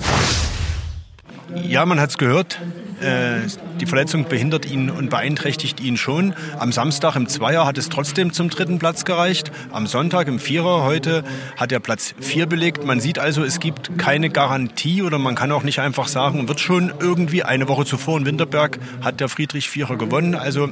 Ja, 1.62 1.86
man 1.86 2.00
hat 2.00 2.12
es 2.12 2.18
gehört. 2.18 2.58
Äh, 3.04 3.48
die 3.80 3.86
Verletzung 3.86 4.26
behindert 4.30 4.70
ihn 4.70 4.90
und 4.90 5.10
beeinträchtigt 5.10 5.80
ihn 5.82 5.98
schon. 5.98 6.34
Am 6.58 6.72
Samstag 6.72 7.16
im 7.16 7.28
Zweier 7.28 7.66
hat 7.66 7.78
es 7.78 7.90
trotzdem 7.90 8.32
zum 8.32 8.50
dritten 8.50 8.80
Platz 8.80 9.04
gereicht. 9.04 9.52
Am 9.72 9.88
Sonntag 9.88 10.28
im 10.28 10.40
Vierer 10.40 10.84
heute 10.84 11.24
hat 11.58 11.72
er 11.72 11.80
Platz 11.80 12.16
vier 12.20 12.46
belegt. 12.46 12.86
Man 12.86 13.00
sieht 13.00 13.20
also, 13.20 13.44
es 13.44 13.60
gibt 13.60 13.98
keine 13.98 14.30
Garantie 14.30 15.02
oder 15.02 15.20
man 15.20 15.36
kann 15.36 15.52
auch 15.52 15.64
nicht 15.64 15.80
einfach 15.80 16.08
sagen, 16.08 16.48
wird 16.48 16.60
schon 16.60 16.94
irgendwie 17.00 17.44
eine 17.44 17.68
Woche 17.68 17.86
zuvor 17.86 18.18
in 18.18 18.26
Winterberg 18.26 18.80
hat 19.02 19.20
der 19.20 19.30
Friedrich 19.30 19.70
Vierer 19.70 19.98
gewonnen. 19.98 20.36
Also 20.36 20.70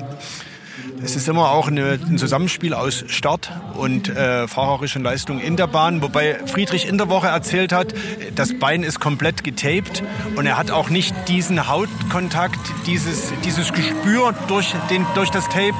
es 1.03 1.15
ist 1.15 1.27
immer 1.27 1.51
auch 1.51 1.67
eine, 1.67 1.99
ein 2.07 2.17
Zusammenspiel 2.17 2.73
aus 2.73 3.03
Start 3.07 3.51
und 3.75 4.09
äh, 4.09 4.47
fahrerischen 4.47 5.03
Leistung 5.03 5.39
in 5.39 5.57
der 5.57 5.67
Bahn. 5.67 6.01
Wobei 6.01 6.39
Friedrich 6.45 6.87
in 6.87 6.97
der 6.97 7.09
Woche 7.09 7.27
erzählt 7.27 7.73
hat, 7.73 7.93
das 8.35 8.57
Bein 8.57 8.83
ist 8.83 8.99
komplett 8.99 9.43
getaped 9.43 10.03
und 10.35 10.45
er 10.45 10.57
hat 10.57 10.71
auch 10.71 10.89
nicht 10.89 11.15
diesen 11.27 11.67
Hautkontakt, 11.67 12.59
dieses, 12.85 13.33
dieses 13.43 13.73
Gespür 13.73 14.33
durch, 14.47 14.73
den, 14.89 15.05
durch 15.15 15.29
das 15.29 15.45
Tape, 15.45 15.73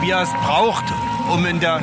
wie 0.00 0.10
er 0.10 0.22
es 0.22 0.30
braucht, 0.44 0.84
um 1.32 1.44
in 1.46 1.60
der 1.60 1.80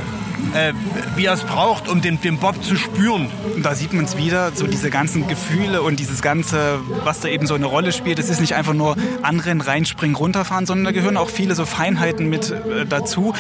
äh, 0.54 0.74
wie 1.16 1.25
er 1.25 1.34
es 1.34 1.44
braucht, 1.44 1.88
um 1.88 2.02
den, 2.02 2.20
den 2.22 2.38
Bob 2.38 2.64
zu 2.64 2.75
spüren. 2.75 3.30
Und 3.56 3.66
da 3.66 3.75
sieht 3.75 3.94
man 3.94 4.06
es 4.06 4.18
wieder, 4.18 4.52
so 4.54 4.68
diese 4.68 4.90
ganzen 4.90 5.28
Gefühle 5.28 5.82
und 5.82 6.00
dieses 6.00 6.22
Ganze, 6.22 6.80
was 7.04 7.20
da 7.22 7.28
eben 7.28 7.48
so 7.48 7.56
eine 7.56 7.66
Rolle 7.66 7.92
spielt. 7.92 8.20
Es 8.20 8.30
ist 8.30 8.42
nicht 8.42 8.56
einfach 8.56 8.74
nur 8.74 8.96
anrennen, 9.22 9.62
reinspringen, 9.62 10.16
runterfahren, 10.16 10.66
sondern 10.66 10.86
da 10.86 10.92
gehören 10.92 11.18
auch 11.18 11.30
viele 11.30 11.56
so 11.56 11.66
Feinheiten 11.66 12.30
mit 12.30 12.52
äh, 12.52 12.86
dazu, 12.88 13.34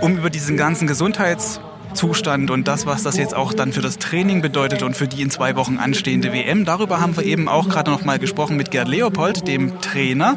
um 0.00 0.16
über 0.16 0.30
diesen 0.30 0.56
ganzen 0.56 0.86
Gesundheits 0.86 1.60
Zustand 1.94 2.50
und 2.50 2.68
das, 2.68 2.86
was 2.86 3.02
das 3.02 3.16
jetzt 3.16 3.34
auch 3.34 3.52
dann 3.52 3.72
für 3.72 3.80
das 3.80 3.98
Training 3.98 4.42
bedeutet 4.42 4.82
und 4.82 4.96
für 4.96 5.08
die 5.08 5.22
in 5.22 5.30
zwei 5.30 5.56
Wochen 5.56 5.78
anstehende 5.78 6.32
WM. 6.32 6.64
Darüber 6.64 7.00
haben 7.00 7.16
wir 7.16 7.24
eben 7.24 7.48
auch 7.48 7.68
gerade 7.68 7.90
noch 7.90 8.04
mal 8.04 8.18
gesprochen 8.18 8.56
mit 8.56 8.70
Gerd 8.70 8.88
Leopold, 8.88 9.46
dem 9.46 9.80
Trainer 9.80 10.36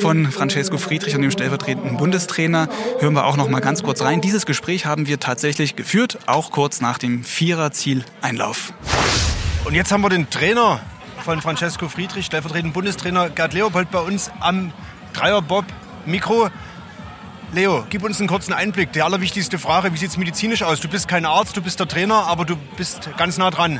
von 0.00 0.30
Francesco 0.30 0.78
Friedrich 0.78 1.14
und 1.14 1.22
dem 1.22 1.30
stellvertretenden 1.30 1.96
Bundestrainer. 1.96 2.68
Hören 3.00 3.14
wir 3.14 3.26
auch 3.26 3.36
noch 3.36 3.48
mal 3.48 3.60
ganz 3.60 3.82
kurz 3.82 4.02
rein. 4.02 4.20
Dieses 4.20 4.46
Gespräch 4.46 4.86
haben 4.86 5.06
wir 5.06 5.20
tatsächlich 5.20 5.76
geführt, 5.76 6.18
auch 6.26 6.50
kurz 6.50 6.80
nach 6.80 6.98
dem 6.98 7.24
Vierer-Zieleinlauf. 7.24 8.72
Und 9.64 9.74
jetzt 9.74 9.92
haben 9.92 10.02
wir 10.02 10.10
den 10.10 10.28
Trainer 10.28 10.80
von 11.22 11.40
Francesco 11.40 11.88
Friedrich, 11.88 12.26
stellvertretenden 12.26 12.72
Bundestrainer 12.72 13.30
Gerd 13.30 13.54
Leopold 13.54 13.90
bei 13.90 14.00
uns 14.00 14.30
am 14.40 14.72
Dreierbob 15.12 15.64
Mikro. 16.06 16.48
Leo, 17.54 17.84
gib 17.90 18.02
uns 18.02 18.18
einen 18.18 18.28
kurzen 18.28 18.54
Einblick. 18.54 18.92
Die 18.92 19.02
allerwichtigste 19.02 19.58
Frage, 19.58 19.92
wie 19.92 19.98
sieht 19.98 20.08
es 20.08 20.16
medizinisch 20.16 20.62
aus? 20.62 20.80
Du 20.80 20.88
bist 20.88 21.06
kein 21.06 21.26
Arzt, 21.26 21.54
du 21.54 21.60
bist 21.60 21.78
der 21.78 21.86
Trainer, 21.86 22.26
aber 22.26 22.46
du 22.46 22.56
bist 22.78 23.10
ganz 23.18 23.36
nah 23.36 23.50
dran. 23.50 23.78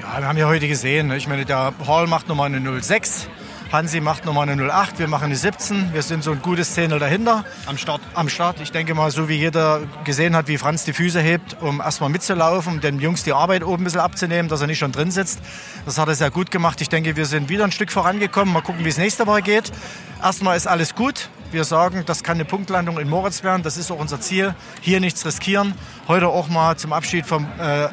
Ja, 0.00 0.20
wir 0.20 0.26
haben 0.26 0.38
ja 0.38 0.46
heute 0.46 0.66
gesehen, 0.66 1.08
ne? 1.08 1.18
ich 1.18 1.28
meine, 1.28 1.44
der 1.44 1.74
Hall 1.86 2.06
macht 2.06 2.28
nochmal 2.28 2.46
eine 2.46 2.80
06, 2.80 3.28
Hansi 3.70 4.00
macht 4.00 4.24
nochmal 4.24 4.48
eine 4.48 4.72
08, 4.72 4.98
wir 4.98 5.08
machen 5.08 5.24
eine 5.24 5.36
17. 5.36 5.92
Wir 5.92 6.00
sind 6.00 6.24
so 6.24 6.32
ein 6.32 6.40
gutes 6.40 6.72
Zehntel 6.72 6.98
dahinter. 6.98 7.44
Am 7.66 7.76
Start? 7.76 8.00
Am 8.14 8.30
Start. 8.30 8.60
Ich 8.62 8.72
denke 8.72 8.94
mal, 8.94 9.10
so 9.10 9.28
wie 9.28 9.36
jeder 9.36 9.82
gesehen 10.04 10.34
hat, 10.34 10.48
wie 10.48 10.56
Franz 10.56 10.84
die 10.84 10.94
Füße 10.94 11.20
hebt, 11.20 11.58
um 11.60 11.80
erstmal 11.80 12.08
mitzulaufen, 12.08 12.80
den 12.80 12.98
Jungs 12.98 13.24
die 13.24 13.34
Arbeit 13.34 13.62
oben 13.62 13.82
ein 13.82 13.84
bisschen 13.84 14.00
abzunehmen, 14.00 14.48
dass 14.48 14.62
er 14.62 14.68
nicht 14.68 14.78
schon 14.78 14.92
drin 14.92 15.10
sitzt. 15.10 15.38
Das 15.84 15.98
hat 15.98 16.08
er 16.08 16.14
sehr 16.14 16.30
gut 16.30 16.50
gemacht. 16.50 16.80
Ich 16.80 16.88
denke, 16.88 17.14
wir 17.14 17.26
sind 17.26 17.50
wieder 17.50 17.64
ein 17.64 17.72
Stück 17.72 17.92
vorangekommen. 17.92 18.54
Mal 18.54 18.62
gucken, 18.62 18.86
wie 18.86 18.88
es 18.88 18.96
nächste 18.96 19.26
Woche 19.26 19.42
geht. 19.42 19.70
Erstmal 20.22 20.56
ist 20.56 20.66
alles 20.66 20.94
gut. 20.94 21.28
Wir 21.52 21.64
sagen, 21.64 22.04
das 22.06 22.22
kann 22.22 22.36
eine 22.38 22.46
Punktlandung 22.46 22.98
in 22.98 23.10
Moritz 23.10 23.44
werden. 23.44 23.62
Das 23.62 23.76
ist 23.76 23.90
auch 23.90 23.98
unser 23.98 24.22
Ziel. 24.22 24.54
Hier 24.80 25.00
nichts 25.00 25.26
riskieren. 25.26 25.74
Heute 26.08 26.28
auch 26.28 26.48
mal 26.48 26.78
zum 26.78 26.94
Abschied 26.94 27.26
vom 27.26 27.46
äh, 27.60 27.88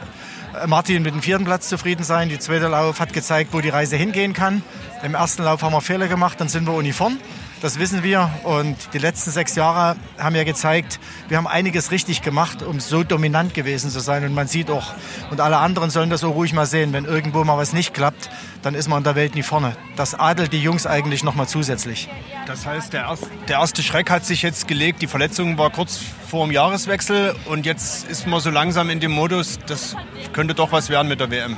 Martin 0.66 1.04
mit 1.04 1.14
dem 1.14 1.22
vierten 1.22 1.44
Platz 1.44 1.68
zufrieden 1.68 2.04
sein. 2.04 2.30
Die 2.30 2.40
zweite 2.40 2.70
Lauf 2.70 3.02
hat 3.02 3.12
gezeigt, 3.12 3.50
wo 3.52 3.60
die 3.60 3.68
Reise 3.68 3.98
hingehen 3.98 4.32
kann. 4.32 4.64
Im 5.02 5.16
ersten 5.16 5.44
Lauf 5.44 5.62
haben 5.62 5.72
wir 5.72 5.82
Fehler 5.82 6.10
gemacht, 6.10 6.42
dann 6.42 6.50
sind 6.50 6.68
wir 6.68 6.74
uniform. 6.74 7.18
Das 7.62 7.80
wissen 7.80 8.04
wir. 8.04 8.30
Und 8.44 8.76
die 8.94 8.98
letzten 8.98 9.32
sechs 9.32 9.56
Jahre 9.56 9.96
haben 10.18 10.36
ja 10.36 10.44
gezeigt, 10.44 11.00
wir 11.28 11.38
haben 11.38 11.48
einiges 11.48 11.92
richtig 11.92 12.22
gemacht, 12.22 12.64
um 12.64 12.80
so 12.80 13.04
dominant 13.04 13.54
gewesen 13.54 13.90
zu 13.92 14.00
sein. 14.00 14.26
Und 14.26 14.34
man 14.34 14.48
sieht 14.48 14.70
auch, 14.70 14.94
und 15.32 15.40
alle 15.40 15.58
anderen 15.58 15.90
sollen 15.90 16.10
das 16.10 16.24
auch 16.24 16.36
ruhig 16.36 16.54
mal 16.54 16.66
sehen, 16.66 16.92
wenn 16.92 17.06
irgendwo 17.06 17.44
mal 17.44 17.58
was 17.58 17.72
nicht 17.72 17.94
klappt, 17.94 18.30
dann 18.62 18.76
ist 18.76 18.90
man 18.90 19.00
in 19.00 19.04
der 19.06 19.16
Welt 19.16 19.36
nie 19.36 19.44
vorne. 19.44 19.76
Das 19.96 20.16
adelt 20.16 20.52
die 20.52 20.62
Jungs 20.62 20.86
eigentlich 20.86 21.24
noch 21.24 21.36
mal 21.36 21.48
zusätzlich. 21.48 22.10
Das 22.46 22.66
heißt, 22.66 22.92
der, 22.92 23.04
erste, 23.04 23.28
der 23.48 23.60
erste 23.60 23.84
Schreck 23.84 24.10
hat 24.10 24.26
sich 24.26 24.42
jetzt 24.42 24.68
gelegt. 24.68 25.02
Die 25.02 25.08
Verletzung 25.08 25.58
war 25.58 25.70
kurz 25.70 26.00
vor 26.30 26.46
dem 26.46 26.52
Jahreswechsel. 26.52 27.36
Und 27.46 27.66
jetzt 27.66 28.10
ist 28.10 28.28
man 28.28 28.40
so 28.42 28.50
langsam 28.50 28.90
in 28.90 29.00
dem 29.00 29.12
Modus, 29.12 29.60
das 29.66 29.96
könnte 30.34 30.56
doch 30.56 30.72
was 30.74 30.90
werden 30.90 31.08
mit 31.08 31.20
der 31.20 31.32
WM. 31.32 31.58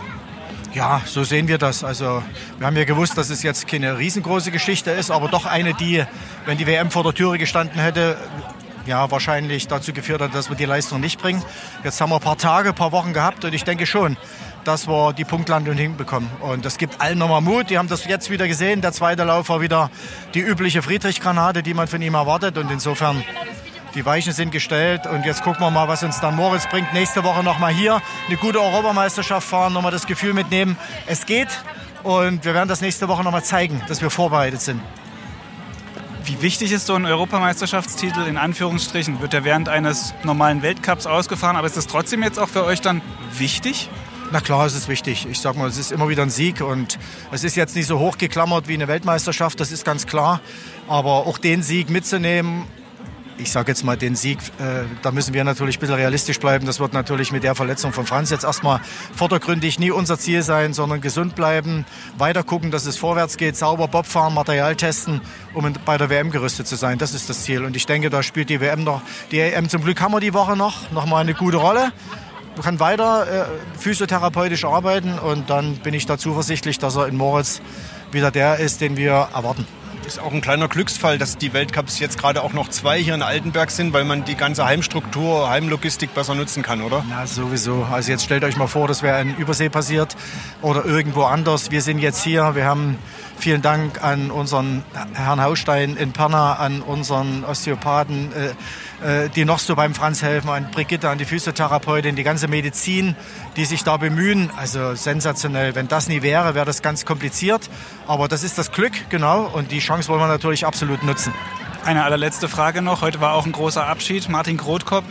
Ja, 0.74 1.01
so 1.06 1.25
sehen 1.25 1.50
wir 1.50 1.58
das. 1.58 1.84
Also 1.84 2.24
wir 2.58 2.68
haben 2.68 2.78
ja 2.78 2.86
gewusst, 2.86 3.18
dass 3.18 3.30
es 3.30 3.44
jetzt 3.44 3.68
keine 3.68 3.98
riesengroße 3.98 4.51
Geschichte 4.51 4.92
ist, 4.92 5.12
aber 5.12 5.28
doch 5.28 5.46
eine, 5.46 5.74
die, 5.74 6.04
wenn 6.46 6.58
die 6.58 6.66
WM 6.66 6.92
vor 6.92 7.04
der 7.04 7.13
Türe 7.13 7.38
gestanden 7.38 7.82
hätte, 7.82 8.18
ja, 8.86 9.12
wahrscheinlich 9.12 9.68
dazu 9.68 9.92
geführt 9.92 10.22
hat, 10.22 10.34
dass 10.34 10.50
wir 10.50 10.56
die 10.56 10.66
Leistung 10.66 11.01
nicht 11.01 11.22
bringen. 11.22 11.44
Jetzt 11.84 12.00
haben 12.00 12.10
wir 12.10 12.16
ein 12.16 12.22
paar 12.22 12.38
Tage, 12.38 12.70
ein 12.70 12.75
paar 12.75 12.94
Wochen 12.94 13.12
gehabt 13.12 13.44
und 13.44 13.54
ich 13.54 13.66
denke 13.66 13.86
schon, 13.86 14.16
dass 14.63 14.88
wir 14.88 15.12
die 15.13 15.25
Punktlandung 15.25 15.75
hinbekommen. 15.75 16.30
Und 16.40 16.63
das 16.63 16.78
gibt 16.78 17.01
allen 17.01 17.18
nochmal 17.18 17.42
Mut. 17.42 17.70
Die 17.70 17.78
haben 17.78 17.90
das 17.90 18.06
jetzt 18.06 18.30
wieder 18.30 18.48
gesehen. 18.48 18.82
Der 18.82 18.94
zweite 18.94 19.24
Lauf 19.24 19.50
war 19.50 19.60
wieder 19.60 19.92
die 20.34 20.40
übliche 20.40 20.82
Friedrich-Granate, 20.82 21.63
die 21.63 21.74
man 21.74 21.88
von 21.88 22.01
ihm 22.01 22.13
erwartet. 22.13 22.58
Und 22.58 22.72
insofern 22.72 23.24
die 23.95 24.05
Weichen 24.05 24.33
sind 24.33 24.51
gestellt 24.51 25.05
und 25.05 25.25
jetzt 25.25 25.43
gucken 25.43 25.62
wir 25.62 25.69
mal, 25.69 25.88
was 25.88 26.03
uns 26.03 26.19
dann 26.19 26.36
Moritz 26.36 26.67
bringt. 26.67 26.93
Nächste 26.93 27.24
Woche 27.24 27.43
nochmal 27.43 27.74
hier 27.74 28.01
eine 28.27 28.38
gute 28.38 28.62
Europameisterschaft 28.62 29.48
fahren, 29.48 29.74
nochmal 29.74 29.91
das 29.91 30.07
Gefühl 30.07 30.33
mitnehmen, 30.33 30.77
es 31.07 31.25
geht. 31.25 31.50
Und 32.03 32.45
wir 32.45 32.53
werden 32.53 32.69
das 32.69 32.81
nächste 32.81 33.07
Woche 33.07 33.24
nochmal 33.24 33.43
zeigen, 33.43 33.81
dass 33.88 34.01
wir 34.01 34.10
vorbereitet 34.10 34.62
sind. 34.62 34.81
Wie 36.24 36.41
wichtig 36.41 36.71
ist 36.71 36.86
so 36.86 36.95
ein 36.95 37.05
Europameisterschaftstitel 37.05 38.21
in 38.21 38.38
Anführungsstrichen? 38.38 39.21
Wird 39.21 39.33
der 39.33 39.43
während 39.43 39.69
eines 39.69 40.13
normalen 40.24 40.62
Weltcups 40.62 41.05
ausgefahren, 41.05 41.57
aber 41.57 41.67
ist 41.67 41.77
das 41.77 41.88
trotzdem 41.88 42.24
jetzt 42.24 42.39
auch 42.39 42.50
für 42.50 42.63
euch 42.63 42.79
dann 42.81 43.01
wichtig? 43.38 43.89
Na 44.31 44.39
klar, 44.39 44.65
es 44.65 44.75
ist 44.75 44.88
wichtig. 44.88 45.27
Ich 45.29 45.41
sag 45.41 45.57
mal, 45.57 45.67
es 45.67 45.77
ist 45.77 45.91
immer 45.91 46.07
wieder 46.07 46.24
ein 46.24 46.29
Sieg 46.29 46.62
und 46.62 46.98
es 47.31 47.43
ist 47.43 47.57
jetzt 47.57 47.75
nicht 47.75 47.88
so 47.88 48.00
hochgeklammert 48.00 48.67
wie 48.69 48.75
eine 48.75 48.88
Weltmeisterschaft, 48.88 49.60
das 49.60 49.71
ist 49.71 49.83
ganz 49.83 50.07
klar. 50.07 50.39
Aber 50.88 51.27
auch 51.27 51.38
den 51.38 51.63
Sieg 51.63 51.89
mitzunehmen 51.89 52.65
ich 53.41 53.51
sage 53.51 53.71
jetzt 53.71 53.83
mal 53.83 53.98
den 53.98 54.15
Sieg, 54.15 54.39
äh, 54.60 54.83
da 55.01 55.12
müssen 55.12 55.33
wir 55.33 55.43
natürlich 55.43 55.77
ein 55.77 55.79
bisschen 55.79 55.95
realistisch 55.95 56.39
bleiben. 56.39 56.65
Das 56.65 56.79
wird 56.79 56.93
natürlich 56.93 57.31
mit 57.31 57.43
der 57.43 57.55
Verletzung 57.55 57.91
von 57.91 58.05
Franz 58.05 58.29
jetzt 58.29 58.43
erstmal 58.43 58.79
vordergründig 59.15 59.79
nie 59.79 59.91
unser 59.91 60.17
Ziel 60.17 60.43
sein, 60.43 60.74
sondern 60.74 61.01
gesund 61.01 61.36
bleiben, 61.36 61.86
weiter 62.17 62.43
gucken, 62.43 62.71
dass 62.71 62.86
es 62.86 62.98
vorwärts 62.98 63.38
geht, 63.38 63.57
sauber 63.57 63.88
Bob 63.88 64.05
fahren, 64.05 64.33
Material 64.33 64.75
testen, 64.75 65.21
um 65.53 65.71
bei 65.86 65.98
der 65.98 66.10
WM 66.10 66.31
gerüstet 66.31 66.67
zu 66.67 66.75
sein. 66.75 66.98
Das 66.98 67.13
ist 67.13 67.29
das 67.29 67.43
Ziel. 67.43 67.65
Und 67.65 67.75
ich 67.75 67.86
denke, 67.86 68.10
da 68.10 68.24
spielt 68.24 68.50
die 68.50 68.62
WM 68.62 68.83
noch, 68.83 69.01
die 69.31 69.39
EM 69.39 69.69
zum 69.69 69.83
Glück 69.83 70.00
haben 70.01 70.13
wir 70.13 70.19
die 70.19 70.33
Woche 70.33 70.55
noch, 70.55 70.91
noch 70.91 71.05
mal 71.05 71.19
eine 71.19 71.33
gute 71.33 71.57
Rolle. 71.57 71.91
Man 72.55 72.63
kann 72.63 72.79
weiter 72.79 73.27
äh, 73.27 73.79
physiotherapeutisch 73.79 74.65
arbeiten 74.65 75.17
und 75.17 75.50
dann 75.50 75.77
bin 75.77 75.93
ich 75.93 76.05
da 76.05 76.17
zuversichtlich, 76.17 76.79
dass 76.79 76.95
er 76.95 77.07
in 77.07 77.15
Moritz 77.15 77.62
wieder 78.12 78.29
der 78.29 78.60
ist, 78.60 78.81
den 78.81 78.98
wir 78.98 79.29
erwarten 79.33 79.65
ist 80.05 80.20
auch 80.20 80.31
ein 80.34 80.41
kleiner 80.41 80.67
Glücksfall, 80.67 81.17
dass 81.17 81.38
die 81.38 81.53
Weltcups 81.53 82.00
jetzt 82.00 82.17
gerade 82.17 82.41
auch 82.43 82.53
noch 82.53 82.70
zwei 82.70 83.01
hier 83.01 83.15
in 83.15 83.22
Altenberg 83.22 83.72
sind, 83.72 83.93
weil 83.93 84.03
man 84.03 84.25
die 84.25 84.36
ganze 84.36 84.65
Heimstruktur, 84.65 85.50
Heimlogistik 85.50 86.13
besser 86.13 86.36
nutzen 86.36 86.63
kann, 86.63 86.81
oder? 86.81 87.03
Na, 87.10 87.27
sowieso. 87.27 87.88
Also 87.91 88.12
jetzt 88.12 88.24
stellt 88.24 88.43
euch 88.43 88.58
mal 88.58 88.67
vor, 88.67 88.88
das 88.88 89.03
wäre 89.03 89.22
in 89.22 89.36
Übersee 89.36 89.70
passiert 89.70 90.15
oder 90.62 90.86
irgendwo 90.86 91.24
anders. 91.24 91.72
Wir 91.72 91.81
sind 91.81 92.00
jetzt 92.00 92.24
hier, 92.24 92.55
wir 92.55 92.65
haben 92.65 92.98
Vielen 93.41 93.63
Dank 93.63 94.03
an 94.03 94.29
unseren 94.29 94.84
Herrn 95.15 95.41
Haustein 95.41 95.98
in 95.98 96.13
Perna, 96.13 96.53
an 96.58 96.84
unseren 96.84 97.43
Osteopathen, 97.43 98.31
äh, 98.34 98.53
die 99.36 99.46
noch 99.46 99.60
so 99.60 99.75
beim 99.75 99.96
Franz 99.96 100.22
helfen, 100.22 100.50
an 100.50 100.70
Brigitte, 100.72 101.10
an 101.10 101.17
die 101.17 101.25
Physiotherapeutin, 101.25 102.15
die 102.15 102.24
ganze 102.24 102.48
Medizin, 102.48 103.15
die 103.55 103.65
sich 103.65 103.84
da 103.84 103.98
bemühen. 103.98 104.51
Also 104.58 104.96
sensationell. 104.96 105.75
Wenn 105.75 105.88
das 105.88 106.08
nie 106.08 106.22
wäre, 106.22 106.55
wäre 106.55 106.65
das 106.65 106.81
ganz 106.81 107.05
kompliziert. 107.05 107.70
Aber 108.08 108.27
das 108.27 108.43
ist 108.43 108.58
das 108.58 108.72
Glück, 108.72 108.93
genau. 109.10 109.46
Und 109.46 109.72
die 109.72 109.79
Chance 109.79 110.08
wollen 110.10 110.20
wir 110.20 110.27
natürlich 110.27 110.65
absolut 110.65 111.03
nutzen. 111.03 111.34
Eine 111.84 112.03
allerletzte 112.03 112.48
Frage 112.48 112.81
noch. 112.81 113.01
Heute 113.01 113.22
war 113.22 113.34
auch 113.34 113.46
ein 113.46 113.51
großer 113.51 113.86
Abschied. 113.88 114.29
Martin 114.29 114.58
Grotkopf. 114.58 115.05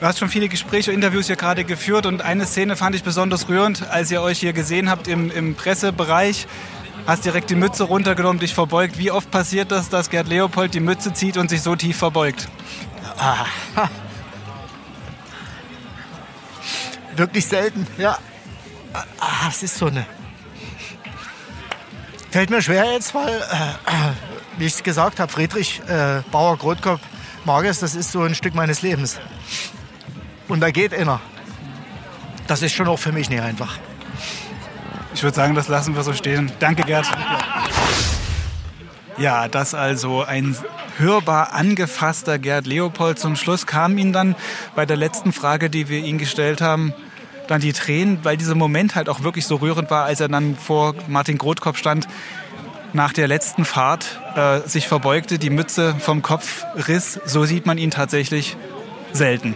Du 0.00 0.06
hast 0.06 0.20
schon 0.20 0.28
viele 0.28 0.48
Gespräche, 0.48 0.92
Interviews 0.92 1.26
hier 1.26 1.34
gerade 1.34 1.64
geführt 1.64 2.06
und 2.06 2.22
eine 2.22 2.46
Szene 2.46 2.76
fand 2.76 2.94
ich 2.94 3.02
besonders 3.02 3.48
rührend, 3.48 3.90
als 3.90 4.12
ihr 4.12 4.22
euch 4.22 4.38
hier 4.38 4.52
gesehen 4.52 4.88
habt 4.88 5.08
im, 5.08 5.28
im 5.28 5.56
Pressebereich 5.56 6.46
hast 7.08 7.24
direkt 7.24 7.48
die 7.48 7.54
Mütze 7.54 7.84
runtergenommen, 7.84 8.38
dich 8.38 8.52
verbeugt. 8.52 8.98
Wie 8.98 9.10
oft 9.10 9.30
passiert 9.30 9.70
das, 9.70 9.88
dass 9.88 10.10
Gerd 10.10 10.28
Leopold 10.28 10.74
die 10.74 10.80
Mütze 10.80 11.14
zieht 11.14 11.38
und 11.38 11.48
sich 11.48 11.62
so 11.62 11.74
tief 11.74 11.96
verbeugt? 11.96 12.48
Ah. 13.18 13.46
Wirklich 17.16 17.46
selten, 17.46 17.86
ja. 17.98 18.16
Ah, 18.92 19.48
es 19.48 19.62
ist 19.62 19.76
so 19.76 19.86
eine. 19.86 20.06
Fällt 22.30 22.50
mir 22.50 22.62
schwer 22.62 22.92
jetzt, 22.92 23.14
weil, 23.14 23.28
äh, 23.28 23.92
wie 24.58 24.66
ich 24.66 24.74
es 24.74 24.82
gesagt 24.82 25.18
habe, 25.18 25.32
Friedrich 25.32 25.80
äh, 25.88 26.22
Bauer 26.30 26.56
Grotkopf 26.56 27.00
mag 27.44 27.64
es, 27.64 27.80
das 27.80 27.94
ist 27.94 28.12
so 28.12 28.22
ein 28.22 28.34
Stück 28.34 28.54
meines 28.54 28.82
Lebens. 28.82 29.18
Und 30.46 30.60
da 30.60 30.70
geht 30.70 30.94
einer. 30.94 31.20
Das 32.46 32.62
ist 32.62 32.72
schon 32.72 32.88
auch 32.88 32.98
für 32.98 33.12
mich 33.12 33.28
nicht 33.30 33.42
einfach. 33.42 33.78
Ich 35.14 35.22
würde 35.22 35.34
sagen, 35.34 35.54
das 35.54 35.68
lassen 35.68 35.96
wir 35.96 36.02
so 36.02 36.12
stehen. 36.12 36.52
Danke, 36.60 36.82
Gerd. 36.82 37.06
Ja, 39.16 39.48
das 39.48 39.74
also 39.74 40.22
ein 40.22 40.56
hörbar 40.98 41.52
angefasster 41.52 42.38
Gerd 42.38 42.66
Leopold. 42.66 43.18
Zum 43.18 43.36
Schluss 43.36 43.66
kamen 43.66 43.98
ihn 43.98 44.12
dann 44.12 44.34
bei 44.74 44.86
der 44.86 44.96
letzten 44.96 45.32
Frage, 45.32 45.70
die 45.70 45.88
wir 45.88 46.00
ihm 46.00 46.18
gestellt 46.18 46.60
haben, 46.60 46.92
dann 47.46 47.60
die 47.60 47.72
Tränen, 47.72 48.24
weil 48.24 48.36
dieser 48.36 48.54
Moment 48.54 48.94
halt 48.94 49.08
auch 49.08 49.22
wirklich 49.22 49.46
so 49.46 49.56
rührend 49.56 49.90
war, 49.90 50.04
als 50.04 50.20
er 50.20 50.28
dann 50.28 50.56
vor 50.56 50.94
Martin 51.08 51.38
Grotkopf 51.38 51.78
stand, 51.78 52.06
nach 52.92 53.12
der 53.12 53.28
letzten 53.28 53.64
Fahrt 53.64 54.20
äh, 54.34 54.60
sich 54.66 54.88
verbeugte, 54.88 55.38
die 55.38 55.50
Mütze 55.50 55.94
vom 55.98 56.22
Kopf 56.22 56.64
riss. 56.88 57.20
So 57.24 57.44
sieht 57.44 57.66
man 57.66 57.78
ihn 57.78 57.90
tatsächlich 57.90 58.56
selten. 59.12 59.54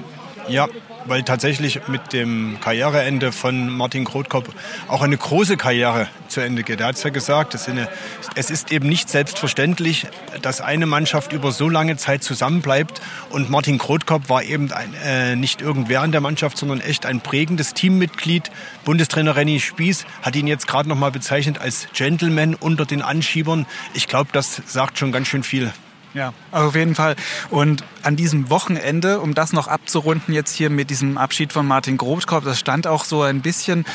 Ja, 0.48 0.68
weil 1.06 1.22
tatsächlich 1.22 1.80
mit 1.88 2.12
dem 2.12 2.58
Karriereende 2.60 3.32
von 3.32 3.68
Martin 3.68 4.04
Krotkopf 4.04 4.48
auch 4.88 5.02
eine 5.02 5.16
große 5.16 5.56
Karriere 5.56 6.08
zu 6.28 6.40
Ende 6.40 6.62
geht. 6.62 6.80
Er 6.80 6.88
hat 6.88 6.96
es 6.96 7.02
ja 7.02 7.10
gesagt, 7.10 7.54
es, 7.54 8.50
ist 8.50 8.72
eben 8.72 8.88
nicht 8.88 9.08
selbstverständlich, 9.08 10.06
dass 10.40 10.60
eine 10.60 10.86
Mannschaft 10.86 11.32
über 11.32 11.52
so 11.52 11.68
lange 11.68 11.96
Zeit 11.96 12.22
zusammenbleibt. 12.22 13.00
Und 13.30 13.50
Martin 13.50 13.78
Krotkopf 13.78 14.28
war 14.28 14.42
eben 14.42 14.72
ein, 14.72 14.94
äh, 15.04 15.36
nicht 15.36 15.60
irgendwer 15.60 16.04
in 16.04 16.12
der 16.12 16.20
Mannschaft, 16.20 16.56
sondern 16.56 16.80
echt 16.80 17.06
ein 17.06 17.20
prägendes 17.20 17.74
Teammitglied. 17.74 18.50
Bundestrainer 18.84 19.36
Renny 19.36 19.60
Spieß 19.60 20.04
hat 20.22 20.36
ihn 20.36 20.46
jetzt 20.46 20.66
gerade 20.66 20.88
noch 20.88 20.96
mal 20.96 21.10
bezeichnet 21.10 21.58
als 21.58 21.88
Gentleman 21.92 22.54
unter 22.54 22.86
den 22.86 23.02
Anschiebern. 23.02 23.66
Ich 23.94 24.08
glaube, 24.08 24.30
das 24.32 24.62
sagt 24.66 24.98
schon 24.98 25.12
ganz 25.12 25.28
schön 25.28 25.42
viel. 25.42 25.72
Ja, 26.14 26.34
auf 26.50 26.74
jeden 26.74 26.94
Fall. 26.94 27.16
Und 27.48 27.84
an 28.02 28.16
diesem 28.16 28.50
Wochenende, 28.50 29.20
um 29.20 29.34
das 29.34 29.52
noch 29.52 29.68
abzurunden, 29.68 30.34
jetzt 30.34 30.54
hier 30.54 30.68
mit 30.68 30.90
diesem 30.90 31.16
Abschied 31.16 31.52
von 31.52 31.66
Martin 31.66 31.96
Grobkopf, 31.96 32.44
das 32.44 32.60
stand 32.60 32.86
auch 32.86 33.04
so 33.04 33.22
ein 33.22 33.40
bisschen 33.40 33.86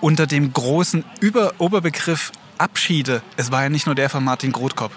unter 0.00 0.26
dem 0.26 0.52
großen 0.52 1.04
Über 1.20 1.52
Oberbegriff 1.58 2.32
Abschiede. 2.58 3.22
Es 3.36 3.50
war 3.52 3.62
ja 3.62 3.68
nicht 3.68 3.86
nur 3.86 3.94
der 3.94 4.10
von 4.10 4.24
Martin 4.24 4.52
Grotkopf. 4.52 4.92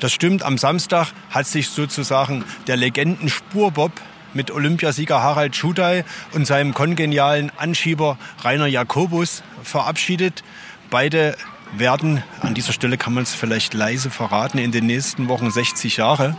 Das 0.00 0.12
stimmt. 0.12 0.42
Am 0.42 0.58
Samstag 0.58 1.08
hat 1.30 1.46
sich 1.46 1.68
sozusagen 1.68 2.44
der 2.66 2.76
Legenden 2.76 3.28
Spurbob 3.28 3.92
mit 4.34 4.50
Olympiasieger 4.50 5.22
Harald 5.22 5.56
Schudai 5.56 6.04
und 6.32 6.46
seinem 6.46 6.74
kongenialen 6.74 7.50
Anschieber 7.56 8.18
Rainer 8.42 8.66
Jakobus 8.66 9.42
verabschiedet. 9.62 10.42
Beide 10.90 11.36
werden, 11.76 12.22
an 12.40 12.54
dieser 12.54 12.72
Stelle 12.72 12.96
kann 12.96 13.14
man 13.14 13.22
es 13.22 13.34
vielleicht 13.34 13.74
leise 13.74 14.10
verraten, 14.10 14.58
in 14.58 14.72
den 14.72 14.86
nächsten 14.86 15.28
Wochen 15.28 15.50
60 15.50 15.96
Jahre. 15.96 16.36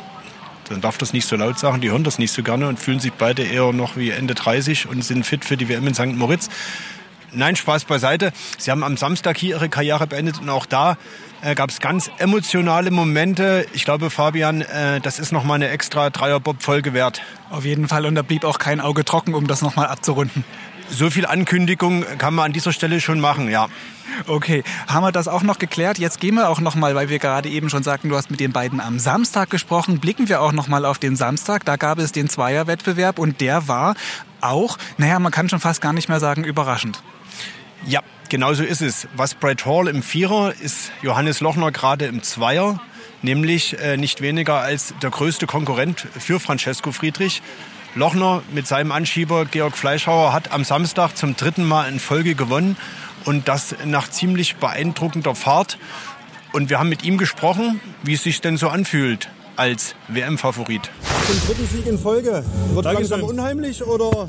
Dann 0.69 0.81
darf 0.81 0.97
das 0.97 1.13
nicht 1.13 1.27
so 1.27 1.35
laut 1.35 1.57
sagen, 1.57 1.81
die 1.81 1.89
hören 1.89 2.03
das 2.03 2.19
nicht 2.19 2.31
so 2.31 2.43
gerne 2.43 2.67
und 2.67 2.79
fühlen 2.79 2.99
sich 2.99 3.13
beide 3.13 3.43
eher 3.43 3.73
noch 3.73 3.97
wie 3.97 4.11
Ende 4.11 4.35
30 4.35 4.87
und 4.87 5.03
sind 5.03 5.25
fit 5.25 5.43
für 5.43 5.57
die 5.57 5.67
WM 5.67 5.87
in 5.87 5.93
St. 5.93 6.15
Moritz. 6.15 6.49
Nein, 7.31 7.55
Spaß 7.55 7.85
beiseite. 7.85 8.31
Sie 8.57 8.71
haben 8.71 8.83
am 8.83 8.97
Samstag 8.97 9.37
hier 9.37 9.55
Ihre 9.55 9.69
Karriere 9.69 10.07
beendet 10.07 10.39
und 10.41 10.49
auch 10.49 10.65
da 10.65 10.97
äh, 11.41 11.53
gab 11.53 11.69
es 11.69 11.79
ganz 11.79 12.09
emotionale 12.17 12.89
Momente. 12.91 13.67
Ich 13.73 13.85
glaube, 13.85 14.09
Fabian, 14.09 14.61
äh, 14.61 14.99
das 14.99 15.19
ist 15.19 15.31
nochmal 15.31 15.55
eine 15.55 15.69
extra 15.69 16.09
Dreier-Bob-Folge 16.09 16.93
wert. 16.93 17.21
Auf 17.51 17.65
jeden 17.65 17.87
Fall 17.87 18.05
und 18.05 18.15
da 18.15 18.23
blieb 18.23 18.45
auch 18.45 18.57
kein 18.57 18.81
Auge 18.81 19.05
trocken, 19.05 19.35
um 19.35 19.47
das 19.47 19.61
nochmal 19.61 19.87
abzurunden. 19.87 20.43
So 20.91 21.09
viel 21.09 21.25
Ankündigung 21.25 22.03
kann 22.17 22.33
man 22.33 22.45
an 22.45 22.53
dieser 22.53 22.71
Stelle 22.73 22.99
schon 22.99 23.19
machen, 23.19 23.49
ja. 23.49 23.67
Okay, 24.27 24.63
haben 24.87 25.03
wir 25.03 25.11
das 25.11 25.27
auch 25.27 25.43
noch 25.43 25.59
geklärt? 25.59 25.99
Jetzt 25.99 26.19
gehen 26.19 26.35
wir 26.35 26.49
auch 26.49 26.59
noch 26.59 26.75
mal, 26.75 26.95
weil 26.95 27.09
wir 27.09 27.19
gerade 27.19 27.47
eben 27.47 27.69
schon 27.69 27.83
sagten, 27.83 28.09
du 28.09 28.15
hast 28.15 28.31
mit 28.31 28.39
den 28.39 28.51
beiden 28.51 28.79
am 28.79 28.99
Samstag 28.99 29.49
gesprochen, 29.49 29.99
blicken 29.99 30.29
wir 30.29 30.41
auch 30.41 30.51
noch 30.51 30.67
mal 30.67 30.85
auf 30.85 30.97
den 30.97 31.15
Samstag. 31.15 31.63
Da 31.65 31.75
gab 31.75 31.99
es 31.99 32.11
den 32.11 32.27
Zweierwettbewerb 32.27 33.19
und 33.19 33.39
der 33.39 33.67
war 33.67 33.95
auch, 34.41 34.77
naja, 34.97 35.19
man 35.19 35.31
kann 35.31 35.47
schon 35.47 35.59
fast 35.59 35.81
gar 35.81 35.93
nicht 35.93 36.09
mehr 36.09 36.19
sagen, 36.19 36.43
überraschend. 36.43 37.01
Ja, 37.85 38.01
genau 38.29 38.53
so 38.53 38.63
ist 38.63 38.81
es. 38.81 39.07
Was 39.15 39.35
Brad 39.35 39.65
Hall 39.65 39.87
im 39.87 40.03
Vierer 40.03 40.53
ist 40.59 40.91
Johannes 41.01 41.39
Lochner 41.39 41.71
gerade 41.71 42.05
im 42.05 42.23
Zweier, 42.23 42.81
nämlich 43.21 43.79
äh, 43.79 43.95
nicht 43.95 44.21
weniger 44.21 44.55
als 44.55 44.93
der 45.01 45.11
größte 45.11 45.45
Konkurrent 45.47 46.07
für 46.17 46.39
Francesco 46.39 46.91
Friedrich. 46.91 47.41
Lochner 47.95 48.43
mit 48.53 48.67
seinem 48.67 48.91
Anschieber 48.91 49.45
Georg 49.45 49.75
Fleischhauer 49.75 50.31
hat 50.31 50.51
am 50.51 50.63
Samstag 50.63 51.17
zum 51.17 51.35
dritten 51.35 51.67
Mal 51.67 51.89
in 51.89 51.99
Folge 51.99 52.35
gewonnen 52.35 52.77
und 53.25 53.47
das 53.47 53.75
nach 53.85 54.09
ziemlich 54.09 54.57
beeindruckender 54.57 55.33
Fahrt. 55.33 55.77
Und 56.53 56.69
wir 56.69 56.79
haben 56.79 56.89
mit 56.89 57.03
ihm 57.03 57.17
gesprochen, 57.17 57.79
wie 58.03 58.13
es 58.13 58.23
sich 58.23 58.41
denn 58.41 58.57
so 58.57 58.69
anfühlt 58.69 59.29
als 59.55 59.95
WM-Favorit. 60.07 60.89
Zum 61.25 61.47
dritten 61.47 61.67
Sieg 61.67 61.85
in 61.87 61.97
Folge. 61.97 62.45
Wird 62.73 62.85
Dankeschön. 62.85 63.09
langsam 63.09 63.23
unheimlich 63.23 63.83
oder 63.83 64.27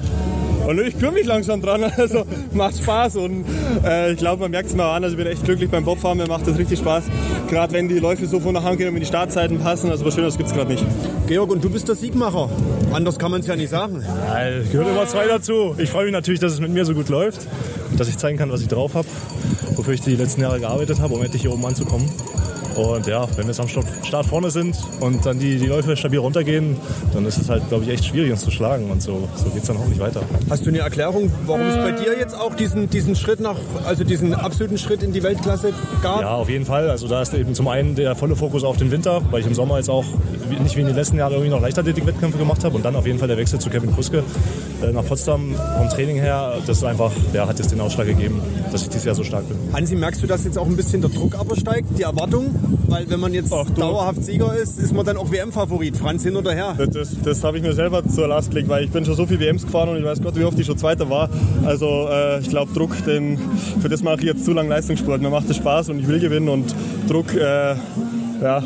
und 0.67 0.81
ich 0.81 0.99
kümmere 0.99 1.15
mich 1.15 1.27
langsam 1.27 1.61
dran. 1.61 1.85
Also 1.97 2.25
macht 2.53 2.79
Spaß 2.79 3.17
und 3.17 3.45
äh, 3.85 4.13
ich 4.13 4.19
glaube, 4.19 4.43
man 4.43 4.51
merkt 4.51 4.71
es 4.71 4.77
mal 4.77 4.97
an. 4.97 5.05
Also 5.05 5.17
ich 5.17 5.23
bin 5.23 5.31
echt 5.31 5.45
glücklich 5.45 5.71
beim 5.71 5.85
Bobfahren. 5.85 6.19
Mir 6.19 6.27
macht 6.27 6.47
das 6.47 6.57
richtig 6.57 6.79
Spaß. 6.79 7.05
Gerade 7.49 7.73
wenn 7.73 7.89
die 7.89 7.99
Läufe 7.99 8.27
so 8.27 8.41
von 8.41 8.55
der 8.55 8.63
Hand 8.63 8.79
gehen 8.79 8.89
und 8.89 8.95
wenn 8.95 9.01
die 9.01 9.07
Startzeiten 9.07 9.59
passen. 9.59 9.91
Also 9.91 10.05
was 10.05 10.15
Schönes 10.15 10.37
gibt 10.39 10.49
es 10.49 10.55
gerade 10.55 10.71
nicht. 10.71 10.85
Georg, 11.27 11.51
und 11.51 11.63
du 11.63 11.69
bist 11.71 11.89
der 11.89 11.95
Siegmacher. 11.95 12.49
Anders 12.93 13.19
kann 13.19 13.31
man 13.31 13.41
es 13.41 13.47
ja 13.47 13.57
nicht 13.57 13.69
sagen. 13.69 14.03
Ja, 14.03 14.63
gehört 14.71 14.89
immer 14.89 15.07
zwei 15.07 15.27
dazu. 15.27 15.75
Ich 15.79 15.91
freue 15.91 16.05
mich 16.05 16.13
natürlich, 16.13 16.41
dass 16.41 16.53
es 16.53 16.61
mit 16.61 16.71
mir 16.71 16.85
so 16.85 16.95
gut 16.95 17.09
läuft. 17.09 17.47
Dass 17.97 18.09
ich 18.09 18.17
zeigen 18.17 18.39
kann, 18.39 18.51
was 18.51 18.63
ich 18.63 18.69
drauf 18.69 18.95
habe. 18.95 19.09
Wofür 19.77 19.95
ich 19.95 20.01
die 20.01 20.17
letzten 20.17 20.41
Jahre 20.41 20.61
gearbeitet 20.61 21.01
habe, 21.01 21.15
um 21.15 21.23
endlich 21.23 21.43
hier 21.43 21.53
oben 21.53 21.65
anzukommen. 21.67 22.09
Und 22.81 23.07
ja, 23.07 23.29
wenn 23.37 23.47
wir 23.47 23.55
jetzt 23.55 23.61
am 23.61 23.69
Start 23.69 24.27
vorne 24.27 24.51
sind 24.51 24.77
und 25.01 25.27
dann 25.27 25.39
die, 25.39 25.59
die 25.59 25.67
Läufe 25.67 25.97
stabil 25.97 26.19
runtergehen, 26.19 26.77
dann 27.13 27.27
ist 27.27 27.37
es 27.37 27.51
halt, 27.51 27.69
glaube 27.69 27.85
ich, 27.85 27.91
echt 27.91 28.07
schwierig, 28.07 28.33
uns 28.33 28.41
zu 28.41 28.51
schlagen. 28.51 28.91
Und 28.91 29.03
so, 29.03 29.29
so 29.37 29.51
geht 29.51 29.63
es 29.63 29.69
dann 29.69 29.77
auch 29.77 29.87
nicht 29.87 30.01
weiter. 30.01 30.23
Hast 30.49 30.65
du 30.65 30.71
eine 30.71 30.79
Erklärung, 30.79 31.31
warum 31.47 31.63
es 31.63 31.77
bei 31.77 31.93
dir 31.93 32.19
jetzt 32.19 32.35
auch 32.35 32.55
diesen, 32.55 32.89
diesen 32.89 33.17
Schritt 33.17 33.41
nach, 33.41 33.57
also 33.85 34.05
diesen 34.05 34.35
absoluten 34.35 34.79
Schritt 34.79 35.03
in 35.03 35.13
die 35.13 35.23
Weltklasse 35.23 35.75
gab? 36.03 36.23
Ja, 36.23 36.35
auf 36.35 36.49
jeden 36.49 36.65
Fall. 36.65 36.89
Also 36.89 37.07
da 37.07 37.21
ist 37.21 37.35
eben 37.35 37.55
zum 37.55 37.69
einen 37.69 37.95
der 37.97 38.17
volle 38.17 38.35
Fokus 38.35 38.65
auf 38.65 38.79
den 38.79 38.91
Winter, 38.91 39.21
weil 39.31 39.41
ich 39.41 39.47
im 39.47 39.55
Sommer 39.55 39.77
jetzt 39.77 39.91
auch 39.91 40.07
nicht 40.63 40.77
wie 40.77 40.81
in 40.81 40.87
den 40.87 40.97
letzten 40.97 41.19
Jahren 41.19 41.33
irgendwie 41.33 41.51
noch 41.51 41.61
Leichtathletik-Wettkämpfe 41.61 42.39
gemacht 42.39 42.65
habe. 42.65 42.77
Und 42.77 42.85
dann 42.85 42.97
auf 42.97 43.07
jeden 43.07 43.19
Fall 43.19 43.29
der 43.29 43.37
Wechsel 43.37 43.59
zu 43.59 43.69
Kevin 43.69 43.95
Kuske 43.95 44.23
äh, 44.83 44.93
nach 44.93 45.05
Potsdam 45.05 45.55
vom 45.77 45.89
Training 45.91 46.17
her. 46.17 46.55
Das 46.67 46.79
ist 46.79 46.85
einfach, 46.85 47.13
der 47.35 47.47
hat 47.47 47.59
jetzt 47.59 47.73
den 47.73 47.81
Ausschlag 47.81 48.07
gegeben, 48.07 48.41
dass 48.73 48.83
ich 48.83 48.89
dieses 48.89 49.05
Jahr 49.05 49.15
so 49.15 49.25
stark 49.25 49.47
bin. 49.49 49.59
Hansi, 49.73 49.97
merkst 49.97 50.23
du, 50.23 50.27
dass 50.27 50.45
jetzt 50.45 50.59
auch 50.59 50.67
ein 50.67 50.77
bisschen 50.77 51.01
der 51.01 51.11
Druck 51.11 51.35
aber 51.39 51.57
steigt, 51.57 51.87
die 51.99 52.03
Erwartung? 52.03 52.70
Weil 52.89 53.09
wenn 53.09 53.21
man 53.21 53.35
jetzt 53.35 53.53
Ach, 53.53 53.69
dauerhaft 53.71 54.25
Sieger 54.25 54.57
ist, 54.57 54.79
ist 54.79 54.93
man 54.93 55.07
dann 55.07 55.17
auch 55.17 55.31
WM-Favorit. 55.31 55.97
Franz 55.97 56.23
hin 56.23 56.37
oder 56.37 56.53
her. 56.53 56.75
Das, 56.77 56.91
das, 56.91 57.17
das 57.23 57.45
habe 57.45 57.59
ich 57.59 57.63
mir 57.63 57.73
selber 57.73 58.07
zur 58.07 58.29
Last 58.29 58.51
gelegt, 58.51 58.69
weil 58.69 58.85
ich 58.85 58.91
bin 58.91 59.05
schon 59.05 59.15
so 59.15 59.27
viel 59.27 59.41
WMs 59.41 59.65
gefahren 59.65 59.91
und 59.91 59.97
ich 59.97 60.05
weiß 60.05 60.23
Gott, 60.23 60.37
wie 60.37 60.45
oft 60.45 60.59
ich 60.59 60.67
schon 60.67 60.79
Zweiter 60.79 61.09
war. 61.09 61.29
Also 61.65 62.09
äh, 62.11 62.41
ich 62.41 62.49
glaube, 62.49 62.73
Druck, 62.73 63.05
den, 63.05 63.39
für 63.81 63.89
das 63.89 64.03
mache 64.03 64.19
ich 64.19 64.25
jetzt 64.25 64.45
zu 64.45 64.53
lange 64.53 64.69
Leistungssport. 64.69 65.21
Mir 65.21 65.31
macht 65.31 65.49
es 65.51 65.57
Spaß 65.57 65.91
und 65.91 66.01
ich 66.01 66.09
will 66.09 66.21
gewinnen 66.21 66.49
und 66.49 66.75
Druck... 67.09 67.35
Äh, 67.35 67.75
ja. 68.41 68.65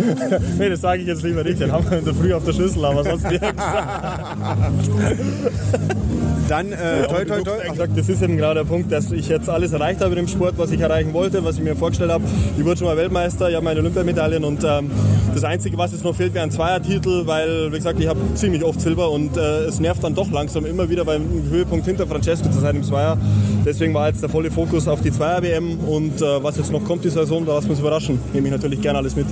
nee, 0.58 0.68
das 0.68 0.82
sage 0.82 1.00
ich 1.00 1.08
jetzt 1.08 1.22
lieber 1.22 1.42
nicht. 1.42 1.58
Den 1.58 1.72
haben 1.72 1.90
wir 1.90 1.98
in 1.98 2.04
der 2.04 2.14
Früh 2.14 2.34
auf 2.34 2.44
der 2.44 2.52
Schüssel, 2.52 2.84
aber 2.84 3.02
sonst 3.02 3.26
gesagt. 3.26 3.58
Dann, 6.48 6.70
äh, 6.70 7.06
toi, 7.08 7.24
toi, 7.24 7.42
toi. 7.42 7.68
Gesagt, 7.68 7.98
das 7.98 8.08
ist 8.08 8.22
eben 8.22 8.36
genau 8.36 8.54
der 8.54 8.64
Punkt, 8.64 8.92
dass 8.92 9.10
ich 9.10 9.28
jetzt 9.28 9.48
alles 9.48 9.72
erreicht 9.72 10.00
habe 10.00 10.14
im 10.14 10.28
Sport, 10.28 10.54
was 10.56 10.70
ich 10.70 10.80
erreichen 10.80 11.12
wollte, 11.12 11.44
was 11.44 11.56
ich 11.56 11.62
mir 11.62 11.74
vorgestellt 11.74 12.10
habe. 12.12 12.24
Ich 12.56 12.64
wurde 12.64 12.78
schon 12.78 12.86
mal 12.86 12.96
Weltmeister, 12.96 13.48
ich 13.48 13.56
habe 13.56 13.64
meine 13.64 13.80
Olympiamedaillen 13.80 14.44
und 14.44 14.62
ähm, 14.64 14.90
das 15.34 15.42
Einzige, 15.42 15.76
was 15.76 15.92
jetzt 15.92 16.04
noch 16.04 16.14
fehlt, 16.14 16.34
wäre 16.34 16.44
ein 16.44 16.52
Zweiertitel, 16.52 17.26
weil, 17.26 17.72
wie 17.72 17.76
gesagt, 17.76 17.98
ich 17.98 18.06
habe 18.06 18.20
ziemlich 18.34 18.62
oft 18.62 18.80
Silber 18.80 19.10
und 19.10 19.36
äh, 19.36 19.64
es 19.64 19.80
nervt 19.80 20.04
dann 20.04 20.14
doch 20.14 20.30
langsam 20.30 20.64
immer 20.66 20.88
wieder 20.88 21.04
beim 21.04 21.24
Höhepunkt 21.50 21.84
hinter 21.86 22.06
Francesco 22.06 22.48
zu 22.48 22.60
sein 22.60 22.76
im 22.76 22.84
Zweier. 22.84 23.18
Deswegen 23.64 23.92
war 23.92 24.08
jetzt 24.08 24.22
der 24.22 24.28
volle 24.28 24.50
Fokus 24.50 24.86
auf 24.86 25.00
die 25.00 25.10
Zweier-WM 25.10 25.80
und 25.80 26.22
äh, 26.22 26.42
was 26.42 26.56
jetzt 26.56 26.70
noch 26.70 26.84
kommt 26.84 27.04
die 27.04 27.10
Saison, 27.10 27.44
da 27.44 27.54
lassen 27.54 27.66
wir 27.66 27.72
uns 27.72 27.80
überraschen. 27.80 28.20
Nehme 28.32 28.46
ich 28.46 28.52
natürlich 28.52 28.80
gerne 28.80 28.98
alles 28.98 29.16
mit. 29.16 29.26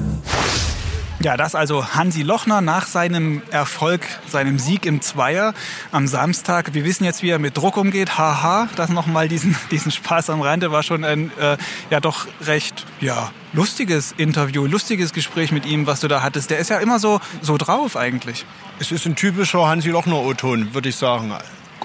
Ja, 1.25 1.39
das 1.39 1.55
also 1.55 1.95
Hansi 1.95 2.21
Lochner 2.21 2.61
nach 2.61 2.87
seinem 2.87 3.41
Erfolg, 3.51 4.07
seinem 4.29 4.59
Sieg 4.59 4.85
im 4.85 5.01
Zweier 5.01 5.55
am 5.91 6.07
Samstag. 6.07 6.75
Wir 6.75 6.85
wissen 6.85 7.05
jetzt, 7.05 7.23
wie 7.23 7.31
er 7.31 7.39
mit 7.39 7.57
Druck 7.57 7.79
umgeht. 7.79 8.19
Haha, 8.19 8.69
das 8.77 8.91
nochmal 8.91 9.27
diesen, 9.27 9.57
diesen 9.71 9.91
Spaß 9.91 10.29
am 10.29 10.43
Rande 10.43 10.71
war 10.71 10.83
schon 10.83 11.03
ein 11.03 11.31
äh, 11.39 11.57
ja 11.89 12.01
doch 12.01 12.27
recht 12.43 12.85
ja, 13.01 13.33
lustiges 13.55 14.13
Interview, 14.19 14.67
lustiges 14.67 15.15
Gespräch 15.15 15.51
mit 15.51 15.65
ihm, 15.65 15.87
was 15.87 16.01
du 16.01 16.09
da 16.09 16.21
hattest. 16.21 16.51
Der 16.51 16.59
ist 16.59 16.69
ja 16.69 16.77
immer 16.77 16.99
so, 16.99 17.23
so 17.41 17.57
drauf 17.57 17.97
eigentlich. 17.97 18.45
Es 18.79 18.93
ist 18.93 19.07
ein 19.07 19.17
typischer 19.17 19.67
Hansi 19.67 19.89
Lochner-O-Ton, 19.89 20.75
würde 20.75 20.91
ich 20.91 20.97
sagen. 20.97 21.33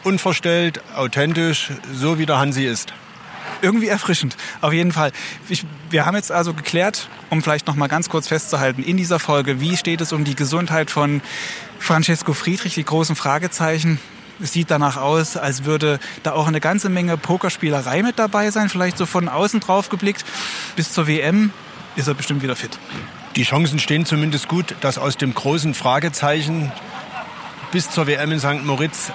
Unverstellt, 0.04 0.82
authentisch, 0.98 1.72
so 1.94 2.20
wie 2.20 2.26
der 2.26 2.40
Hansi 2.40 2.66
ist 2.66 2.94
irgendwie 3.62 3.88
erfrischend. 3.88 4.38
Auf 4.62 4.74
jeden 4.74 4.92
Fall. 4.92 5.12
Ich, 5.48 5.66
wir 5.90 6.06
haben 6.06 6.16
jetzt 6.16 6.32
also 6.32 6.54
geklärt, 6.54 7.10
um 7.30 7.42
vielleicht 7.42 7.68
noch 7.68 7.76
mal 7.76 7.88
ganz 7.88 8.10
kurz 8.10 8.28
festzuhalten, 8.28 8.84
in 8.84 8.98
dieser 8.98 9.20
Folge, 9.20 9.62
wie 9.62 9.78
steht 9.78 10.02
es 10.02 10.14
um 10.14 10.24
die 10.24 10.36
Gesundheit 10.36 10.92
von 10.92 11.22
Francesco 11.80 12.34
Friedrich, 12.34 12.76
die 12.76 12.84
großen 12.84 13.16
Fragezeichen. 13.16 14.00
Es 14.42 14.54
sieht 14.54 14.72
danach 14.72 14.98
aus, 14.98 15.36
als 15.36 15.66
würde 15.66 16.00
da 16.24 16.32
auch 16.32 16.48
eine 16.48 16.62
ganze 16.62 16.90
Menge 16.90 17.18
Pokerspielerei 17.18 18.04
mit 18.04 18.20
dabei 18.20 18.52
sein, 18.52 18.70
vielleicht 18.70 18.98
so 18.98 19.06
von 19.06 19.28
außen 19.28 19.60
drauf 19.60 19.90
geblickt. 19.90 20.24
Bis 20.76 20.94
zur 20.94 21.08
WM 21.08 21.52
ist 21.96 22.08
er 22.08 22.14
bestimmt 22.14 22.42
wieder 22.42 22.56
fit. 22.56 22.78
Die 23.36 23.44
Chancen 23.44 23.80
stehen 23.80 24.06
zumindest 24.06 24.48
gut, 24.48 24.76
dass 24.82 24.98
aus 24.98 25.18
dem 25.18 25.34
großen 25.34 25.74
Fragezeichen 25.74 26.72
bis 27.72 27.92
zur 27.92 28.08
WM 28.08 28.32
in 28.32 28.40
St. 28.40 28.64
Moritz 28.64 29.12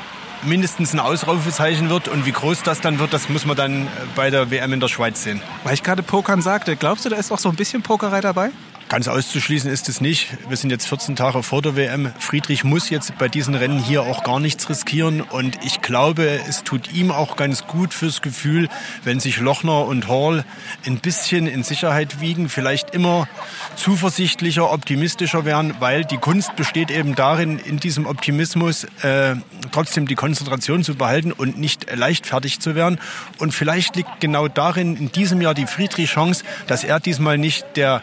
mindestens 0.46 0.92
ein 0.92 1.00
Ausrufezeichen 1.00 1.90
wird. 1.90 2.08
Und 2.08 2.26
wie 2.26 2.32
groß 2.32 2.62
das 2.62 2.80
dann 2.80 2.98
wird, 2.98 3.12
das 3.12 3.28
muss 3.28 3.44
man 3.44 3.56
dann 3.56 3.88
bei 4.14 4.30
der 4.30 4.50
WM 4.50 4.72
in 4.72 4.80
der 4.80 4.88
Schweiz 4.88 5.22
sehen. 5.22 5.40
Weil 5.64 5.74
ich 5.74 5.82
gerade 5.82 6.02
Pokern 6.02 6.42
sagte, 6.42 6.76
glaubst 6.76 7.04
du, 7.04 7.08
da 7.08 7.16
ist 7.16 7.32
auch 7.32 7.38
so 7.38 7.48
ein 7.48 7.56
bisschen 7.56 7.82
Pokerei 7.82 8.20
dabei? 8.20 8.50
Ganz 8.88 9.08
auszuschließen 9.08 9.70
ist 9.70 9.88
es 9.88 10.02
nicht. 10.02 10.28
Wir 10.48 10.58
sind 10.58 10.70
jetzt 10.70 10.86
14 10.86 11.16
Tage 11.16 11.42
vor 11.42 11.62
der 11.62 11.74
WM. 11.74 12.12
Friedrich 12.18 12.64
muss 12.64 12.90
jetzt 12.90 13.16
bei 13.16 13.28
diesen 13.28 13.54
Rennen 13.54 13.82
hier 13.82 14.02
auch 14.02 14.24
gar 14.24 14.40
nichts 14.40 14.68
riskieren. 14.68 15.22
Und 15.22 15.58
ich 15.64 15.80
glaube, 15.80 16.40
es 16.48 16.64
tut 16.64 16.92
ihm 16.92 17.10
auch 17.10 17.36
ganz 17.36 17.66
gut 17.66 17.94
fürs 17.94 18.20
Gefühl, 18.20 18.68
wenn 19.02 19.20
sich 19.20 19.38
Lochner 19.38 19.86
und 19.86 20.06
Hall 20.08 20.44
ein 20.84 20.98
bisschen 20.98 21.46
in 21.46 21.62
Sicherheit 21.62 22.20
wiegen, 22.20 22.50
vielleicht 22.50 22.94
immer 22.94 23.26
zuversichtlicher, 23.74 24.70
optimistischer 24.70 25.46
werden, 25.46 25.74
weil 25.80 26.04
die 26.04 26.18
Kunst 26.18 26.54
besteht 26.54 26.90
eben 26.90 27.14
darin, 27.14 27.58
in 27.58 27.80
diesem 27.80 28.06
Optimismus 28.06 28.84
äh, 29.02 29.34
trotzdem 29.72 30.06
die 30.06 30.14
Konzentration 30.14 30.84
zu 30.84 30.94
behalten 30.94 31.32
und 31.32 31.58
nicht 31.58 31.86
leichtfertig 31.92 32.60
zu 32.60 32.74
werden. 32.74 33.00
Und 33.38 33.52
vielleicht 33.52 33.96
liegt 33.96 34.20
genau 34.20 34.46
darin 34.46 34.96
in 34.96 35.10
diesem 35.10 35.40
Jahr 35.40 35.54
die 35.54 35.66
Friedrich-Chance, 35.66 36.44
dass 36.66 36.84
er 36.84 37.00
diesmal 37.00 37.38
nicht 37.38 37.64
der 37.76 38.02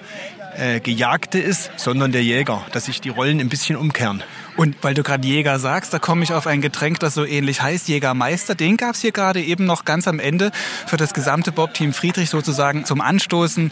äh, 0.57 0.79
Gejagte 0.79 1.39
ist, 1.39 1.71
sondern 1.77 2.11
der 2.11 2.23
Jäger, 2.23 2.65
dass 2.71 2.85
sich 2.85 3.01
die 3.01 3.09
Rollen 3.09 3.39
ein 3.39 3.49
bisschen 3.49 3.75
umkehren. 3.75 4.23
Und 4.57 4.75
weil 4.81 4.93
du 4.93 5.03
gerade 5.03 5.27
Jäger 5.27 5.59
sagst, 5.59 5.93
da 5.93 5.99
komme 5.99 6.23
ich 6.23 6.33
auf 6.33 6.45
ein 6.45 6.61
Getränk, 6.61 6.99
das 6.99 7.13
so 7.13 7.25
ähnlich 7.25 7.61
heißt, 7.61 7.87
Jägermeister. 7.87 8.53
Den 8.53 8.77
gab 8.77 8.95
es 8.95 9.01
hier 9.01 9.11
gerade 9.11 9.41
eben 9.41 9.65
noch 9.65 9.85
ganz 9.85 10.07
am 10.07 10.19
Ende 10.19 10.51
für 10.87 10.97
das 10.97 11.13
gesamte 11.13 11.51
Bob-Team 11.51 11.93
Friedrich 11.93 12.29
sozusagen 12.29 12.85
zum 12.85 13.01
Anstoßen 13.01 13.71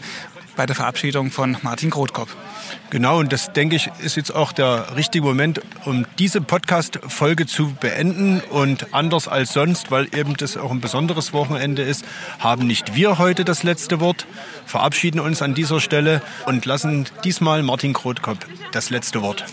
bei 0.60 0.66
der 0.66 0.76
Verabschiedung 0.76 1.30
von 1.30 1.56
Martin 1.62 1.88
Grothkopf. 1.88 2.36
Genau, 2.90 3.18
und 3.18 3.32
das 3.32 3.54
denke 3.54 3.76
ich 3.76 3.90
ist 4.00 4.18
jetzt 4.18 4.34
auch 4.34 4.52
der 4.52 4.94
richtige 4.94 5.24
Moment, 5.24 5.62
um 5.86 6.04
diese 6.18 6.42
Podcast-Folge 6.42 7.46
zu 7.46 7.72
beenden. 7.80 8.42
Und 8.50 8.92
anders 8.92 9.26
als 9.26 9.54
sonst, 9.54 9.90
weil 9.90 10.14
eben 10.14 10.36
das 10.36 10.58
auch 10.58 10.70
ein 10.70 10.82
besonderes 10.82 11.32
Wochenende 11.32 11.80
ist, 11.80 12.04
haben 12.40 12.66
nicht 12.66 12.94
wir 12.94 13.16
heute 13.16 13.46
das 13.46 13.62
letzte 13.62 14.00
Wort, 14.00 14.26
verabschieden 14.66 15.18
uns 15.18 15.40
an 15.40 15.54
dieser 15.54 15.80
Stelle 15.80 16.20
und 16.44 16.66
lassen 16.66 17.06
diesmal 17.24 17.62
Martin 17.62 17.94
Krotkop 17.94 18.36
das 18.72 18.90
letzte 18.90 19.22
Wort. 19.22 19.46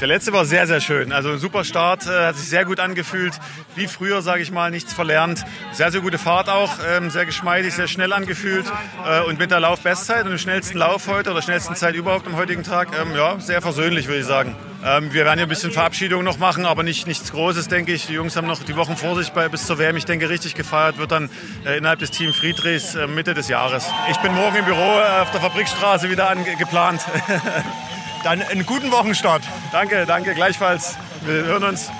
Der 0.00 0.08
letzte 0.08 0.32
war 0.32 0.46
sehr, 0.46 0.66
sehr 0.66 0.80
schön. 0.80 1.12
Also 1.12 1.28
ein 1.28 1.38
super 1.38 1.62
Start, 1.62 2.06
äh, 2.06 2.28
hat 2.28 2.36
sich 2.36 2.48
sehr 2.48 2.64
gut 2.64 2.80
angefühlt. 2.80 3.34
Wie 3.76 3.86
früher, 3.86 4.22
sage 4.22 4.40
ich 4.42 4.50
mal, 4.50 4.70
nichts 4.70 4.94
verlernt. 4.94 5.44
Sehr, 5.72 5.92
sehr 5.92 6.00
gute 6.00 6.16
Fahrt 6.16 6.48
auch, 6.48 6.70
ähm, 6.90 7.10
sehr 7.10 7.26
geschmeidig, 7.26 7.74
sehr 7.74 7.86
schnell 7.86 8.14
angefühlt. 8.14 8.64
Äh, 9.06 9.20
und 9.24 9.38
mit 9.38 9.50
der 9.50 9.60
Laufbestzeit 9.60 10.24
und 10.24 10.30
dem 10.30 10.38
schnellsten 10.38 10.78
Lauf 10.78 11.06
heute 11.06 11.32
oder 11.32 11.42
schnellsten 11.42 11.76
Zeit 11.76 11.94
überhaupt 11.96 12.26
am 12.26 12.36
heutigen 12.36 12.62
Tag, 12.62 12.88
ähm, 12.98 13.14
ja, 13.14 13.38
sehr 13.40 13.60
versöhnlich, 13.60 14.06
würde 14.06 14.20
ich 14.20 14.26
sagen. 14.26 14.56
Ähm, 14.82 15.12
wir 15.12 15.26
werden 15.26 15.36
hier 15.36 15.46
ein 15.46 15.50
bisschen 15.50 15.70
Verabschiedung 15.70 16.24
noch 16.24 16.38
machen, 16.38 16.64
aber 16.64 16.82
nicht, 16.82 17.06
nichts 17.06 17.30
Großes, 17.32 17.68
denke 17.68 17.92
ich. 17.92 18.06
Die 18.06 18.14
Jungs 18.14 18.36
haben 18.36 18.46
noch 18.46 18.62
die 18.62 18.76
Wochen 18.76 18.96
vor 18.96 19.16
sich 19.16 19.32
bei, 19.32 19.50
bis 19.50 19.66
zur 19.66 19.78
WM. 19.78 19.98
Ich 19.98 20.06
denke, 20.06 20.30
richtig 20.30 20.54
gefeiert 20.54 20.96
wird 20.96 21.12
dann 21.12 21.28
äh, 21.66 21.76
innerhalb 21.76 21.98
des 21.98 22.10
Team 22.10 22.32
Friedrichs 22.32 22.96
Mitte 23.06 23.34
des 23.34 23.48
Jahres. 23.48 23.86
Ich 24.10 24.16
bin 24.16 24.32
morgen 24.34 24.56
im 24.56 24.64
Büro 24.64 24.98
auf 25.20 25.30
der 25.30 25.42
Fabrikstraße 25.42 26.08
wieder 26.08 26.34
geplant. 26.58 27.02
Dann 28.22 28.42
einen 28.42 28.66
guten 28.66 28.90
Wochenstart. 28.90 29.42
Danke, 29.72 30.04
danke, 30.06 30.34
gleichfalls. 30.34 30.96
Wir 31.24 31.44
hören 31.44 31.64
uns. 31.64 31.90